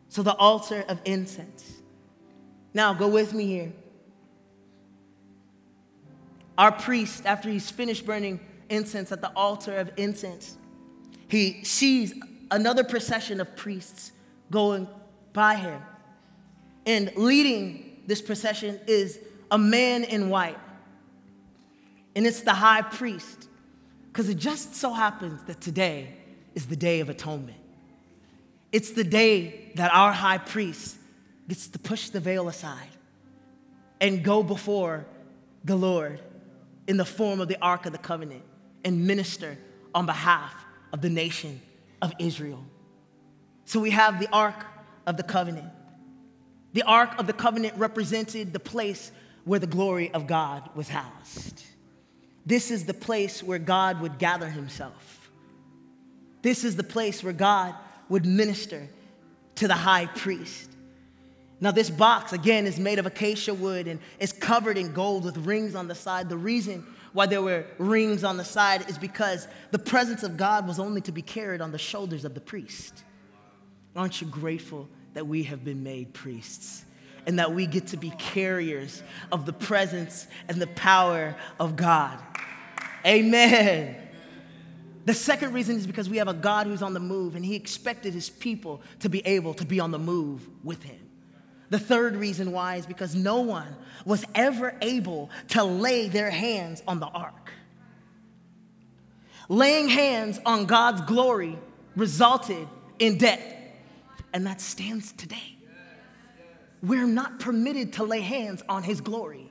So, 0.08 0.22
the 0.22 0.34
altar 0.34 0.84
of 0.88 1.00
incense 1.04 1.82
now, 2.74 2.94
go 2.94 3.08
with 3.08 3.34
me 3.34 3.46
here. 3.46 3.72
Our 6.56 6.72
priest, 6.72 7.26
after 7.26 7.48
he's 7.50 7.70
finished 7.70 8.06
burning 8.06 8.40
incense 8.68 9.12
at 9.12 9.20
the 9.20 9.30
altar 9.34 9.76
of 9.76 9.90
incense, 9.96 10.56
he 11.28 11.64
sees 11.64 12.14
another 12.50 12.84
procession 12.84 13.40
of 13.40 13.56
priests 13.56 14.12
going 14.50 14.88
by 15.32 15.56
him. 15.56 15.80
And 16.86 17.12
leading 17.16 18.02
this 18.06 18.20
procession 18.20 18.80
is 18.86 19.18
a 19.50 19.58
man 19.58 20.04
in 20.04 20.28
white. 20.28 20.58
And 22.14 22.26
it's 22.26 22.42
the 22.42 22.54
high 22.54 22.82
priest. 22.82 23.48
Because 24.12 24.28
it 24.28 24.36
just 24.36 24.74
so 24.74 24.92
happens 24.92 25.42
that 25.44 25.62
today 25.62 26.14
is 26.54 26.66
the 26.66 26.76
day 26.76 27.00
of 27.00 27.08
atonement. 27.08 27.56
It's 28.70 28.90
the 28.90 29.04
day 29.04 29.72
that 29.76 29.90
our 29.94 30.12
high 30.12 30.36
priest 30.36 30.98
gets 31.48 31.68
to 31.68 31.78
push 31.78 32.10
the 32.10 32.20
veil 32.20 32.48
aside 32.48 32.88
and 34.02 34.22
go 34.22 34.42
before 34.42 35.06
the 35.64 35.76
Lord 35.76 36.20
in 36.86 36.98
the 36.98 37.06
form 37.06 37.40
of 37.40 37.48
the 37.48 37.56
Ark 37.62 37.86
of 37.86 37.92
the 37.92 37.98
Covenant 37.98 38.42
and 38.84 39.06
minister 39.06 39.56
on 39.94 40.04
behalf 40.04 40.54
of 40.92 41.00
the 41.00 41.08
nation 41.08 41.62
of 42.02 42.12
Israel. 42.18 42.62
So 43.64 43.80
we 43.80 43.90
have 43.90 44.20
the 44.20 44.28
Ark 44.30 44.66
of 45.06 45.16
the 45.16 45.22
Covenant. 45.22 45.70
The 46.74 46.82
Ark 46.82 47.18
of 47.18 47.26
the 47.26 47.32
Covenant 47.32 47.78
represented 47.78 48.52
the 48.52 48.60
place 48.60 49.10
where 49.44 49.58
the 49.58 49.66
glory 49.66 50.12
of 50.12 50.26
God 50.26 50.68
was 50.74 50.88
housed. 50.88 51.64
This 52.44 52.70
is 52.70 52.84
the 52.84 52.94
place 52.94 53.42
where 53.42 53.58
God 53.58 54.00
would 54.00 54.18
gather 54.18 54.48
himself. 54.48 55.30
This 56.42 56.64
is 56.64 56.76
the 56.76 56.82
place 56.82 57.22
where 57.22 57.32
God 57.32 57.74
would 58.08 58.26
minister 58.26 58.88
to 59.56 59.68
the 59.68 59.74
high 59.74 60.06
priest. 60.06 60.70
Now, 61.60 61.70
this 61.70 61.88
box, 61.88 62.32
again, 62.32 62.66
is 62.66 62.80
made 62.80 62.98
of 62.98 63.06
acacia 63.06 63.54
wood 63.54 63.86
and 63.86 64.00
is 64.18 64.32
covered 64.32 64.76
in 64.76 64.92
gold 64.92 65.24
with 65.24 65.36
rings 65.36 65.76
on 65.76 65.86
the 65.86 65.94
side. 65.94 66.28
The 66.28 66.36
reason 66.36 66.84
why 67.12 67.26
there 67.26 67.42
were 67.42 67.64
rings 67.78 68.24
on 68.24 68.36
the 68.36 68.44
side 68.44 68.88
is 68.90 68.98
because 68.98 69.46
the 69.70 69.78
presence 69.78 70.24
of 70.24 70.36
God 70.36 70.66
was 70.66 70.80
only 70.80 71.00
to 71.02 71.12
be 71.12 71.22
carried 71.22 71.60
on 71.60 71.70
the 71.70 71.78
shoulders 71.78 72.24
of 72.24 72.34
the 72.34 72.40
priest. 72.40 73.04
Aren't 73.94 74.20
you 74.20 74.26
grateful 74.26 74.88
that 75.14 75.26
we 75.26 75.44
have 75.44 75.64
been 75.64 75.84
made 75.84 76.12
priests 76.12 76.84
and 77.26 77.38
that 77.38 77.54
we 77.54 77.66
get 77.66 77.88
to 77.88 77.96
be 77.96 78.10
carriers 78.10 79.02
of 79.30 79.46
the 79.46 79.52
presence 79.52 80.26
and 80.48 80.60
the 80.60 80.66
power 80.68 81.36
of 81.58 81.76
God? 81.76 82.18
Amen. 83.06 83.96
The 85.04 85.14
second 85.14 85.52
reason 85.52 85.76
is 85.76 85.86
because 85.86 86.08
we 86.08 86.18
have 86.18 86.28
a 86.28 86.34
God 86.34 86.66
who's 86.66 86.82
on 86.82 86.94
the 86.94 87.00
move 87.00 87.34
and 87.34 87.44
he 87.44 87.56
expected 87.56 88.14
his 88.14 88.30
people 88.30 88.82
to 89.00 89.08
be 89.08 89.26
able 89.26 89.54
to 89.54 89.64
be 89.64 89.80
on 89.80 89.90
the 89.90 89.98
move 89.98 90.48
with 90.62 90.82
him. 90.82 90.98
The 91.70 91.78
third 91.78 92.16
reason 92.16 92.52
why 92.52 92.76
is 92.76 92.86
because 92.86 93.14
no 93.14 93.40
one 93.40 93.74
was 94.04 94.24
ever 94.34 94.76
able 94.82 95.30
to 95.48 95.64
lay 95.64 96.08
their 96.08 96.30
hands 96.30 96.82
on 96.86 97.00
the 97.00 97.06
ark. 97.06 97.50
Laying 99.48 99.88
hands 99.88 100.38
on 100.44 100.66
God's 100.66 101.00
glory 101.00 101.58
resulted 101.96 102.68
in 102.98 103.18
death, 103.18 103.42
and 104.32 104.46
that 104.46 104.60
stands 104.60 105.12
today. 105.12 105.56
We're 106.82 107.06
not 107.06 107.38
permitted 107.38 107.94
to 107.94 108.04
lay 108.04 108.20
hands 108.20 108.62
on 108.68 108.82
His 108.82 109.00
glory. 109.00 109.50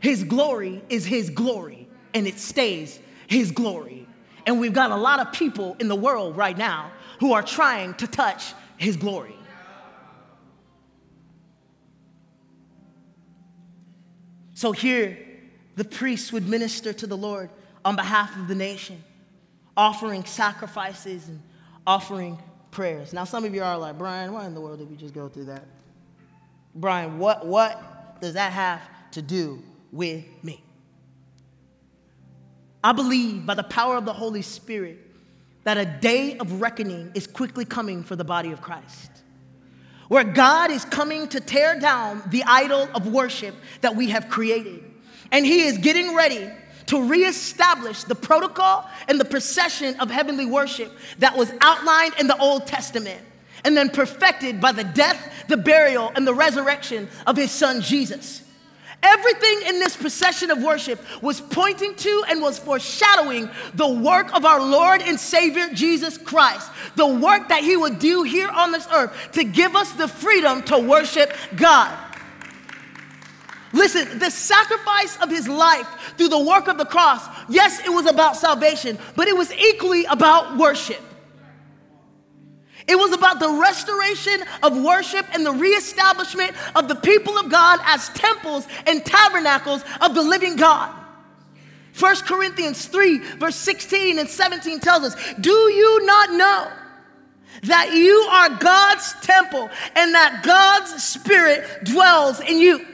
His 0.00 0.24
glory 0.24 0.82
is 0.88 1.06
His 1.06 1.30
glory, 1.30 1.88
and 2.12 2.26
it 2.26 2.38
stays 2.38 2.98
His 3.28 3.52
glory. 3.52 4.06
And 4.46 4.58
we've 4.58 4.72
got 4.72 4.90
a 4.90 4.96
lot 4.96 5.20
of 5.20 5.32
people 5.32 5.76
in 5.78 5.86
the 5.86 5.96
world 5.96 6.36
right 6.36 6.58
now 6.58 6.90
who 7.20 7.32
are 7.32 7.42
trying 7.42 7.94
to 7.94 8.06
touch 8.08 8.52
His 8.76 8.96
glory. 8.96 9.36
So 14.54 14.72
here, 14.72 15.18
the 15.76 15.84
priests 15.84 16.32
would 16.32 16.48
minister 16.48 16.92
to 16.92 17.06
the 17.06 17.16
Lord 17.16 17.50
on 17.84 17.96
behalf 17.96 18.36
of 18.36 18.48
the 18.48 18.54
nation, 18.54 19.02
offering 19.76 20.24
sacrifices 20.24 21.28
and 21.28 21.40
offering 21.86 22.38
prayers. 22.70 23.12
Now, 23.12 23.24
some 23.24 23.44
of 23.44 23.54
you 23.54 23.62
are 23.62 23.78
like, 23.78 23.98
Brian, 23.98 24.32
why 24.32 24.46
in 24.46 24.54
the 24.54 24.60
world 24.60 24.78
did 24.78 24.90
we 24.90 24.96
just 24.96 25.14
go 25.14 25.28
through 25.28 25.46
that? 25.46 25.64
Brian, 26.74 27.18
what, 27.18 27.46
what 27.46 28.20
does 28.20 28.34
that 28.34 28.52
have 28.52 28.80
to 29.12 29.22
do 29.22 29.62
with 29.90 30.24
me? 30.42 30.62
I 32.82 32.92
believe 32.92 33.46
by 33.46 33.54
the 33.54 33.62
power 33.62 33.96
of 33.96 34.04
the 34.04 34.12
Holy 34.12 34.42
Spirit 34.42 34.98
that 35.64 35.76
a 35.78 35.84
day 35.84 36.36
of 36.38 36.60
reckoning 36.60 37.12
is 37.14 37.26
quickly 37.26 37.64
coming 37.64 38.02
for 38.02 38.16
the 38.16 38.24
body 38.24 38.50
of 38.50 38.60
Christ 38.60 39.12
where 40.12 40.24
God 40.24 40.70
is 40.70 40.84
coming 40.84 41.26
to 41.28 41.40
tear 41.40 41.80
down 41.80 42.22
the 42.26 42.44
idol 42.46 42.86
of 42.94 43.06
worship 43.06 43.54
that 43.80 43.96
we 43.96 44.10
have 44.10 44.28
created. 44.28 44.84
And 45.30 45.46
He 45.46 45.62
is 45.62 45.78
getting 45.78 46.14
ready 46.14 46.50
to 46.88 47.02
reestablish 47.02 48.04
the 48.04 48.14
protocol 48.14 48.86
and 49.08 49.18
the 49.18 49.24
procession 49.24 49.98
of 50.00 50.10
heavenly 50.10 50.44
worship 50.44 50.92
that 51.20 51.34
was 51.34 51.50
outlined 51.62 52.12
in 52.20 52.26
the 52.26 52.36
Old 52.36 52.66
Testament 52.66 53.22
and 53.64 53.76
then 53.76 53.90
perfected 53.90 54.60
by 54.60 54.72
the 54.72 54.84
death, 54.84 55.44
the 55.48 55.56
burial, 55.56 56.12
and 56.14 56.26
the 56.26 56.34
resurrection 56.34 57.08
of 57.26 57.36
His 57.36 57.50
Son 57.50 57.80
Jesus. 57.80 58.42
Everything 59.02 59.62
in 59.66 59.80
this 59.80 59.96
procession 59.96 60.52
of 60.52 60.62
worship 60.62 61.00
was 61.20 61.40
pointing 61.40 61.94
to 61.96 62.24
and 62.28 62.40
was 62.40 62.58
foreshadowing 62.58 63.50
the 63.74 63.88
work 63.88 64.32
of 64.32 64.44
our 64.44 64.60
Lord 64.60 65.02
and 65.02 65.18
Savior 65.18 65.68
Jesus 65.74 66.16
Christ, 66.16 66.70
the 66.94 67.06
work 67.06 67.48
that 67.48 67.64
He 67.64 67.76
would 67.76 67.98
do 67.98 68.22
here 68.22 68.48
on 68.48 68.70
this 68.70 68.86
earth 68.94 69.32
to 69.32 69.42
give 69.42 69.74
us 69.74 69.92
the 69.92 70.06
freedom 70.06 70.62
to 70.64 70.78
worship 70.78 71.34
God. 71.56 71.98
Listen, 73.72 74.18
the 74.18 74.30
sacrifice 74.30 75.18
of 75.20 75.30
his 75.30 75.48
life 75.48 75.88
through 76.16 76.28
the 76.28 76.38
work 76.38 76.68
of 76.68 76.76
the 76.76 76.84
cross, 76.84 77.26
yes, 77.48 77.80
it 77.80 77.88
was 77.88 78.06
about 78.06 78.36
salvation, 78.36 78.98
but 79.16 79.28
it 79.28 79.36
was 79.36 79.52
equally 79.52 80.04
about 80.04 80.58
worship. 80.58 81.00
It 82.88 82.96
was 82.96 83.12
about 83.12 83.38
the 83.38 83.50
restoration 83.50 84.42
of 84.62 84.82
worship 84.82 85.26
and 85.32 85.46
the 85.46 85.52
reestablishment 85.52 86.52
of 86.74 86.88
the 86.88 86.96
people 86.96 87.38
of 87.38 87.50
God 87.50 87.80
as 87.84 88.08
temples 88.10 88.66
and 88.86 89.04
tabernacles 89.04 89.84
of 90.00 90.14
the 90.14 90.22
living 90.22 90.56
God. 90.56 90.92
1 91.98 92.16
Corinthians 92.24 92.86
3, 92.86 93.18
verse 93.36 93.56
16 93.56 94.18
and 94.18 94.28
17 94.28 94.80
tells 94.80 95.04
us, 95.04 95.34
Do 95.40 95.50
you 95.50 96.06
not 96.06 96.32
know 96.32 96.72
that 97.64 97.92
you 97.92 98.14
are 98.30 98.58
God's 98.58 99.12
temple 99.20 99.70
and 99.94 100.14
that 100.14 100.42
God's 100.42 101.02
Spirit 101.02 101.84
dwells 101.84 102.40
in 102.40 102.58
you? 102.58 102.84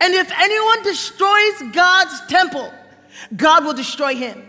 And 0.00 0.14
if 0.14 0.32
anyone 0.38 0.82
destroys 0.82 1.62
God's 1.72 2.26
temple, 2.26 2.72
God 3.36 3.64
will 3.64 3.74
destroy 3.74 4.14
him. 4.16 4.42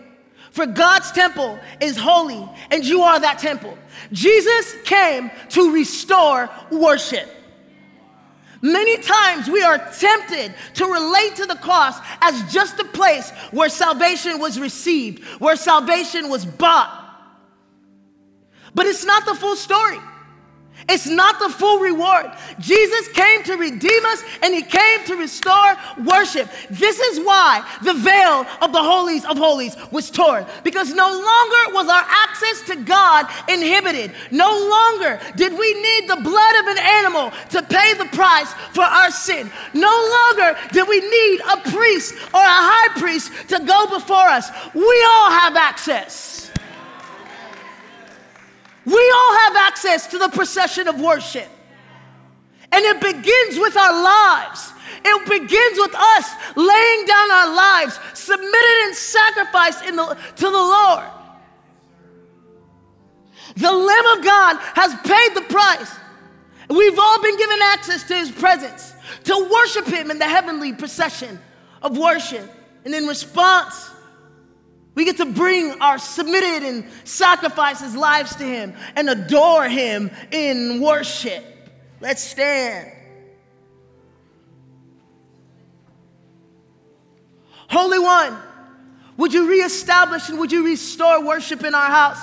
For 0.52 0.66
God's 0.66 1.12
temple 1.12 1.58
is 1.80 1.98
holy, 1.98 2.48
and 2.70 2.86
you 2.86 3.02
are 3.02 3.20
that 3.20 3.40
temple. 3.40 3.78
Jesus 4.12 4.76
came 4.84 5.32
to 5.50 5.74
restore 5.74 6.50
worship. 6.70 7.30
Many 8.62 8.98
times 8.98 9.50
we 9.50 9.64
are 9.64 9.78
tempted 9.78 10.54
to 10.76 10.86
relate 10.86 11.36
to 11.38 11.46
the 11.48 11.56
cross 11.56 11.98
as 12.22 12.54
just 12.54 12.80
a 12.80 12.84
place 12.84 13.32
where 13.52 13.70
salvation 13.70 14.40
was 14.40 14.60
received, 14.60 15.24
where 15.40 15.56
salvation 15.56 16.30
was 16.30 16.46
bought. 16.46 16.98
But 18.76 18.86
it's 18.86 19.06
not 19.06 19.26
the 19.26 19.34
full 19.34 19.56
story. 19.56 19.98
It's 20.90 21.08
not 21.08 21.40
the 21.40 21.50
full 21.50 21.80
reward. 21.80 22.32
Jesus 22.60 23.08
came 23.10 23.44
to 23.44 23.56
redeem 23.56 24.06
us 24.06 24.24
and 24.42 24.54
he 24.54 24.62
came 24.62 25.06
to 25.06 25.16
restore 25.16 25.78
worship. 26.06 26.50
This 26.70 27.00
is 27.00 27.20
why 27.20 27.66
the 27.84 27.94
veil 27.94 28.46
of 28.62 28.72
the 28.72 28.82
holies 28.82 29.26
of 29.26 29.38
holies 29.38 29.76
was 29.92 30.10
torn 30.10 30.46
because 30.64 30.94
no 30.94 31.08
longer 31.08 31.76
was 31.76 31.88
our 31.88 32.06
access 32.08 32.62
to 32.68 32.76
God 32.84 33.28
inhibited. 33.48 34.12
No 34.32 34.50
longer 34.50 35.20
did 35.36 35.58
we 35.58 35.74
need 35.82 36.10
the 36.10 36.18
blood 36.18 36.56
of 36.62 36.68
an 36.68 36.78
animal 36.78 37.32
to 37.52 37.62
pay 37.64 37.94
the 37.94 38.10
price 38.16 38.52
for 38.74 38.84
our 38.84 39.12
sin. 39.12 39.50
No 39.74 40.36
longer 40.38 40.58
did 40.72 40.88
we 40.88 41.00
need 41.00 41.42
a 41.42 41.58
priest 41.70 42.16
or 42.34 42.42
a 42.42 42.62
high 42.64 43.00
priest 43.00 43.32
to 43.50 43.60
go 43.60 43.88
before 43.88 44.18
us. 44.18 44.50
We 44.74 45.08
all 45.10 45.32
have 45.32 45.56
access. 45.56 46.41
We 48.86 49.14
all 49.16 49.34
have 49.40 49.56
access 49.56 50.08
to 50.08 50.18
the 50.18 50.30
procession 50.30 50.88
of 50.88 51.00
worship. 51.00 51.48
And 52.72 52.86
it 52.86 53.02
begins 53.02 53.60
with 53.60 53.76
our 53.78 54.04
lives. 54.04 54.72
It 55.04 55.30
begins 55.30 55.78
with 55.78 55.94
us 55.94 56.32
laying 56.56 57.06
down 57.06 57.32
our 57.32 57.56
lives, 57.56 58.00
submitted 58.14 58.88
in 58.88 58.94
sacrifice 58.94 59.82
in 59.82 59.96
the, 59.96 60.18
to 60.38 60.44
the 60.44 60.52
Lord. 60.52 61.04
The 63.58 63.72
Lamb 63.72 64.18
of 64.18 64.24
God 64.24 64.58
has 64.76 64.94
paid 65.02 65.36
the 65.36 65.54
price. 65.54 65.96
We've 66.70 66.98
all 66.98 67.22
been 67.22 67.38
given 67.38 67.60
access 67.64 68.04
to 68.06 68.16
his 68.16 68.32
presence 68.32 68.94
to 69.26 69.50
worship 69.52 69.86
him 69.88 70.10
in 70.10 70.20
the 70.20 70.26
heavenly 70.26 70.72
procession 70.72 71.38
of 71.82 71.98
worship. 71.98 72.50
And 72.86 72.96
in 72.96 73.06
response, 73.06 73.91
we 74.94 75.06
get 75.06 75.18
to 75.18 75.26
bring 75.26 75.82
our 75.82 75.98
submitted 75.98 76.68
and 76.68 76.86
sacrifices 77.06 77.96
lives 77.96 78.36
to 78.36 78.44
Him 78.44 78.74
and 78.96 79.10
adore 79.10 79.68
Him 79.68 80.12
in 80.32 80.82
worship. 80.82 81.46
Let's 82.02 82.24
stand. 82.24 82.92
Holy 87.70 88.00
One, 88.00 88.38
would 89.16 89.34
you 89.34 89.50
reestablish 89.50 90.28
and 90.28 90.40
would 90.40 90.52
you 90.52 90.66
restore 90.66 91.24
worship 91.24 91.64
in 91.64 91.74
our 91.74 91.90
house? 91.90 92.20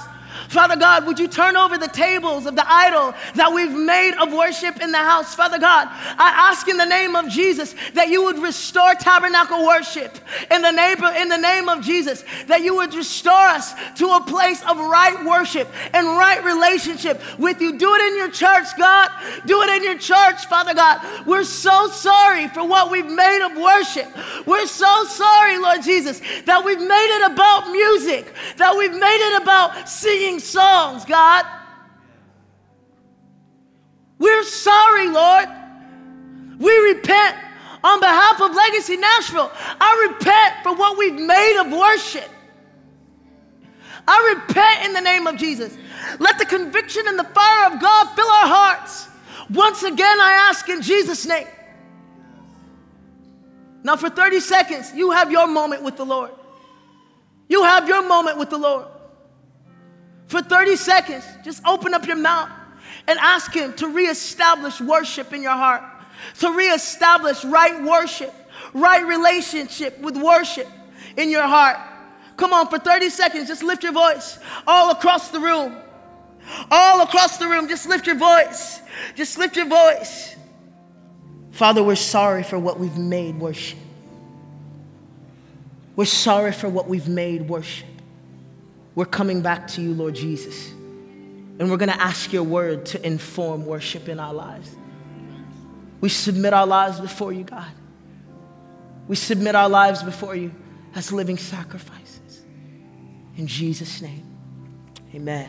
Father 0.48 0.76
God, 0.76 1.06
would 1.06 1.18
you 1.18 1.28
turn 1.28 1.56
over 1.56 1.78
the 1.78 1.88
tables 1.88 2.46
of 2.46 2.54
the 2.54 2.64
idol 2.66 3.14
that 3.34 3.52
we've 3.52 3.72
made 3.72 4.14
of 4.20 4.32
worship 4.32 4.80
in 4.80 4.92
the 4.92 4.98
house? 4.98 5.34
Father 5.34 5.58
God, 5.58 5.88
I 5.90 6.50
ask 6.50 6.68
in 6.68 6.76
the 6.76 6.86
name 6.86 7.16
of 7.16 7.28
Jesus 7.28 7.74
that 7.94 8.08
you 8.08 8.24
would 8.24 8.38
restore 8.38 8.94
tabernacle 8.94 9.66
worship 9.66 10.18
in 10.50 10.62
the 10.62 10.70
name 10.70 11.02
of, 11.02 11.14
in 11.16 11.28
the 11.28 11.38
name 11.38 11.68
of 11.68 11.82
Jesus, 11.82 12.24
that 12.46 12.62
you 12.62 12.76
would 12.76 12.94
restore 12.94 13.32
us 13.34 13.74
to 13.96 14.08
a 14.10 14.24
place 14.24 14.62
of 14.62 14.78
right 14.78 15.24
worship 15.24 15.68
and 15.92 16.06
right 16.06 16.42
relationship 16.44 17.20
with 17.38 17.60
you. 17.60 17.78
Do 17.78 17.94
it 17.94 18.12
in 18.12 18.16
your 18.16 18.30
church, 18.30 18.66
God. 18.76 19.10
Do 19.46 19.62
it 19.62 19.70
in 19.70 19.84
your 19.84 19.98
church, 19.98 20.46
Father 20.46 20.74
God. 20.74 21.26
We're 21.26 21.44
so 21.44 21.88
sorry 21.88 22.48
for 22.48 22.66
what 22.66 22.90
we've 22.90 23.10
made 23.10 23.46
of 23.46 23.56
worship. 23.56 24.08
We're 24.46 24.66
so 24.66 25.04
sorry, 25.04 25.58
Lord 25.58 25.82
Jesus, 25.82 26.20
that 26.46 26.64
we've 26.64 26.80
made 26.80 27.18
it 27.20 27.32
about 27.32 27.70
music, 27.70 28.32
that 28.56 28.76
we've 28.76 28.92
made 28.92 29.32
it 29.32 29.42
about 29.42 29.88
singing 29.88 30.17
sing 30.18 30.40
songs, 30.40 31.04
God. 31.04 31.44
We're 34.18 34.42
sorry, 34.42 35.08
Lord. 35.08 35.48
We 36.58 36.76
repent 36.92 37.36
on 37.84 38.00
behalf 38.00 38.40
of 38.40 38.54
Legacy 38.54 38.96
Nashville, 38.96 39.52
I 39.54 40.08
repent 40.10 40.64
for 40.64 40.74
what 40.74 40.98
we've 40.98 41.14
made 41.14 41.60
of 41.60 41.70
worship. 41.70 42.28
I 44.06 44.34
repent 44.36 44.86
in 44.86 44.94
the 44.94 45.00
name 45.00 45.28
of 45.28 45.36
Jesus. 45.36 45.76
Let 46.18 46.38
the 46.38 46.44
conviction 46.44 47.04
and 47.06 47.18
the 47.18 47.24
fire 47.24 47.72
of 47.72 47.80
God 47.80 48.06
fill 48.16 48.26
our 48.26 48.48
hearts. 48.48 49.08
Once 49.50 49.84
again, 49.84 50.20
I 50.20 50.48
ask 50.48 50.68
in 50.68 50.82
Jesus' 50.82 51.24
name. 51.24 51.46
Now, 53.84 53.96
for 53.96 54.10
30 54.10 54.40
seconds, 54.40 54.92
you 54.94 55.12
have 55.12 55.30
your 55.30 55.46
moment 55.46 55.82
with 55.84 55.96
the 55.96 56.04
Lord. 56.04 56.32
You 57.48 57.62
have 57.62 57.86
your 57.86 58.06
moment 58.06 58.38
with 58.38 58.50
the 58.50 58.58
Lord. 58.58 58.86
For 60.28 60.42
30 60.42 60.76
seconds, 60.76 61.24
just 61.42 61.66
open 61.66 61.94
up 61.94 62.06
your 62.06 62.16
mouth 62.16 62.50
and 63.06 63.18
ask 63.18 63.52
Him 63.52 63.72
to 63.74 63.88
reestablish 63.88 64.80
worship 64.80 65.32
in 65.32 65.42
your 65.42 65.52
heart, 65.52 65.82
to 66.40 66.50
reestablish 66.50 67.44
right 67.44 67.82
worship, 67.82 68.32
right 68.74 69.04
relationship 69.04 69.98
with 70.00 70.16
worship 70.16 70.68
in 71.16 71.30
your 71.30 71.46
heart. 71.46 71.78
Come 72.36 72.52
on, 72.52 72.68
for 72.68 72.78
30 72.78 73.08
seconds, 73.08 73.48
just 73.48 73.62
lift 73.62 73.82
your 73.82 73.92
voice 73.92 74.38
all 74.66 74.90
across 74.90 75.30
the 75.30 75.40
room. 75.40 75.76
All 76.70 77.00
across 77.00 77.38
the 77.38 77.48
room, 77.48 77.66
just 77.66 77.88
lift 77.88 78.06
your 78.06 78.16
voice. 78.16 78.80
Just 79.14 79.38
lift 79.38 79.56
your 79.56 79.66
voice. 79.66 80.36
Father, 81.50 81.82
we're 81.82 81.96
sorry 81.96 82.42
for 82.42 82.58
what 82.58 82.78
we've 82.78 82.96
made 82.96 83.38
worship. 83.38 83.78
We're 85.96 86.04
sorry 86.04 86.52
for 86.52 86.68
what 86.68 86.86
we've 86.86 87.08
made 87.08 87.48
worship. 87.48 87.87
We're 88.98 89.04
coming 89.04 89.42
back 89.42 89.68
to 89.68 89.80
you, 89.80 89.94
Lord 89.94 90.16
Jesus. 90.16 90.70
And 90.72 91.70
we're 91.70 91.76
going 91.76 91.88
to 91.88 92.00
ask 92.00 92.32
your 92.32 92.42
word 92.42 92.84
to 92.86 93.06
inform 93.06 93.64
worship 93.64 94.08
in 94.08 94.18
our 94.18 94.34
lives. 94.34 94.74
We 96.00 96.08
submit 96.08 96.52
our 96.52 96.66
lives 96.66 96.98
before 96.98 97.32
you, 97.32 97.44
God. 97.44 97.70
We 99.06 99.14
submit 99.14 99.54
our 99.54 99.68
lives 99.68 100.02
before 100.02 100.34
you 100.34 100.52
as 100.96 101.12
living 101.12 101.36
sacrifices. 101.36 102.42
In 103.36 103.46
Jesus' 103.46 104.02
name, 104.02 104.26
amen. 105.14 105.48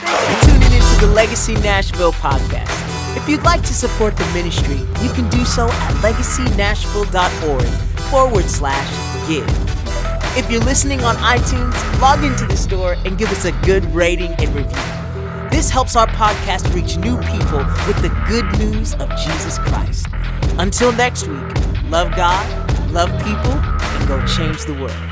Thanks 0.00 0.46
for 0.46 0.50
tuning 0.50 1.00
the 1.00 1.14
Legacy 1.14 1.54
Nashville 1.54 2.12
podcast. 2.14 3.16
If 3.16 3.28
you'd 3.28 3.44
like 3.44 3.62
to 3.62 3.72
support 3.72 4.16
the 4.16 4.26
ministry, 4.34 4.78
you 5.00 5.12
can 5.12 5.30
do 5.30 5.44
so 5.44 5.68
at 5.68 5.94
legacynashville.org 6.02 7.66
forward 8.10 8.44
slash 8.46 9.28
give. 9.28 9.85
If 10.36 10.50
you're 10.50 10.60
listening 10.60 11.02
on 11.02 11.16
iTunes, 11.16 11.72
log 11.98 12.22
into 12.22 12.46
the 12.46 12.58
store 12.58 12.96
and 13.06 13.16
give 13.16 13.30
us 13.30 13.46
a 13.46 13.52
good 13.64 13.82
rating 13.94 14.32
and 14.32 14.54
review. 14.54 15.48
This 15.50 15.70
helps 15.70 15.96
our 15.96 16.06
podcast 16.08 16.74
reach 16.74 16.98
new 16.98 17.16
people 17.22 17.64
with 17.86 17.96
the 18.02 18.10
good 18.28 18.44
news 18.58 18.92
of 18.96 19.08
Jesus 19.16 19.58
Christ. 19.60 20.06
Until 20.58 20.92
next 20.92 21.26
week, 21.26 21.40
love 21.84 22.14
God, 22.14 22.90
love 22.90 23.08
people, 23.24 23.52
and 23.52 24.08
go 24.08 24.24
change 24.26 24.66
the 24.66 24.74
world. 24.74 25.05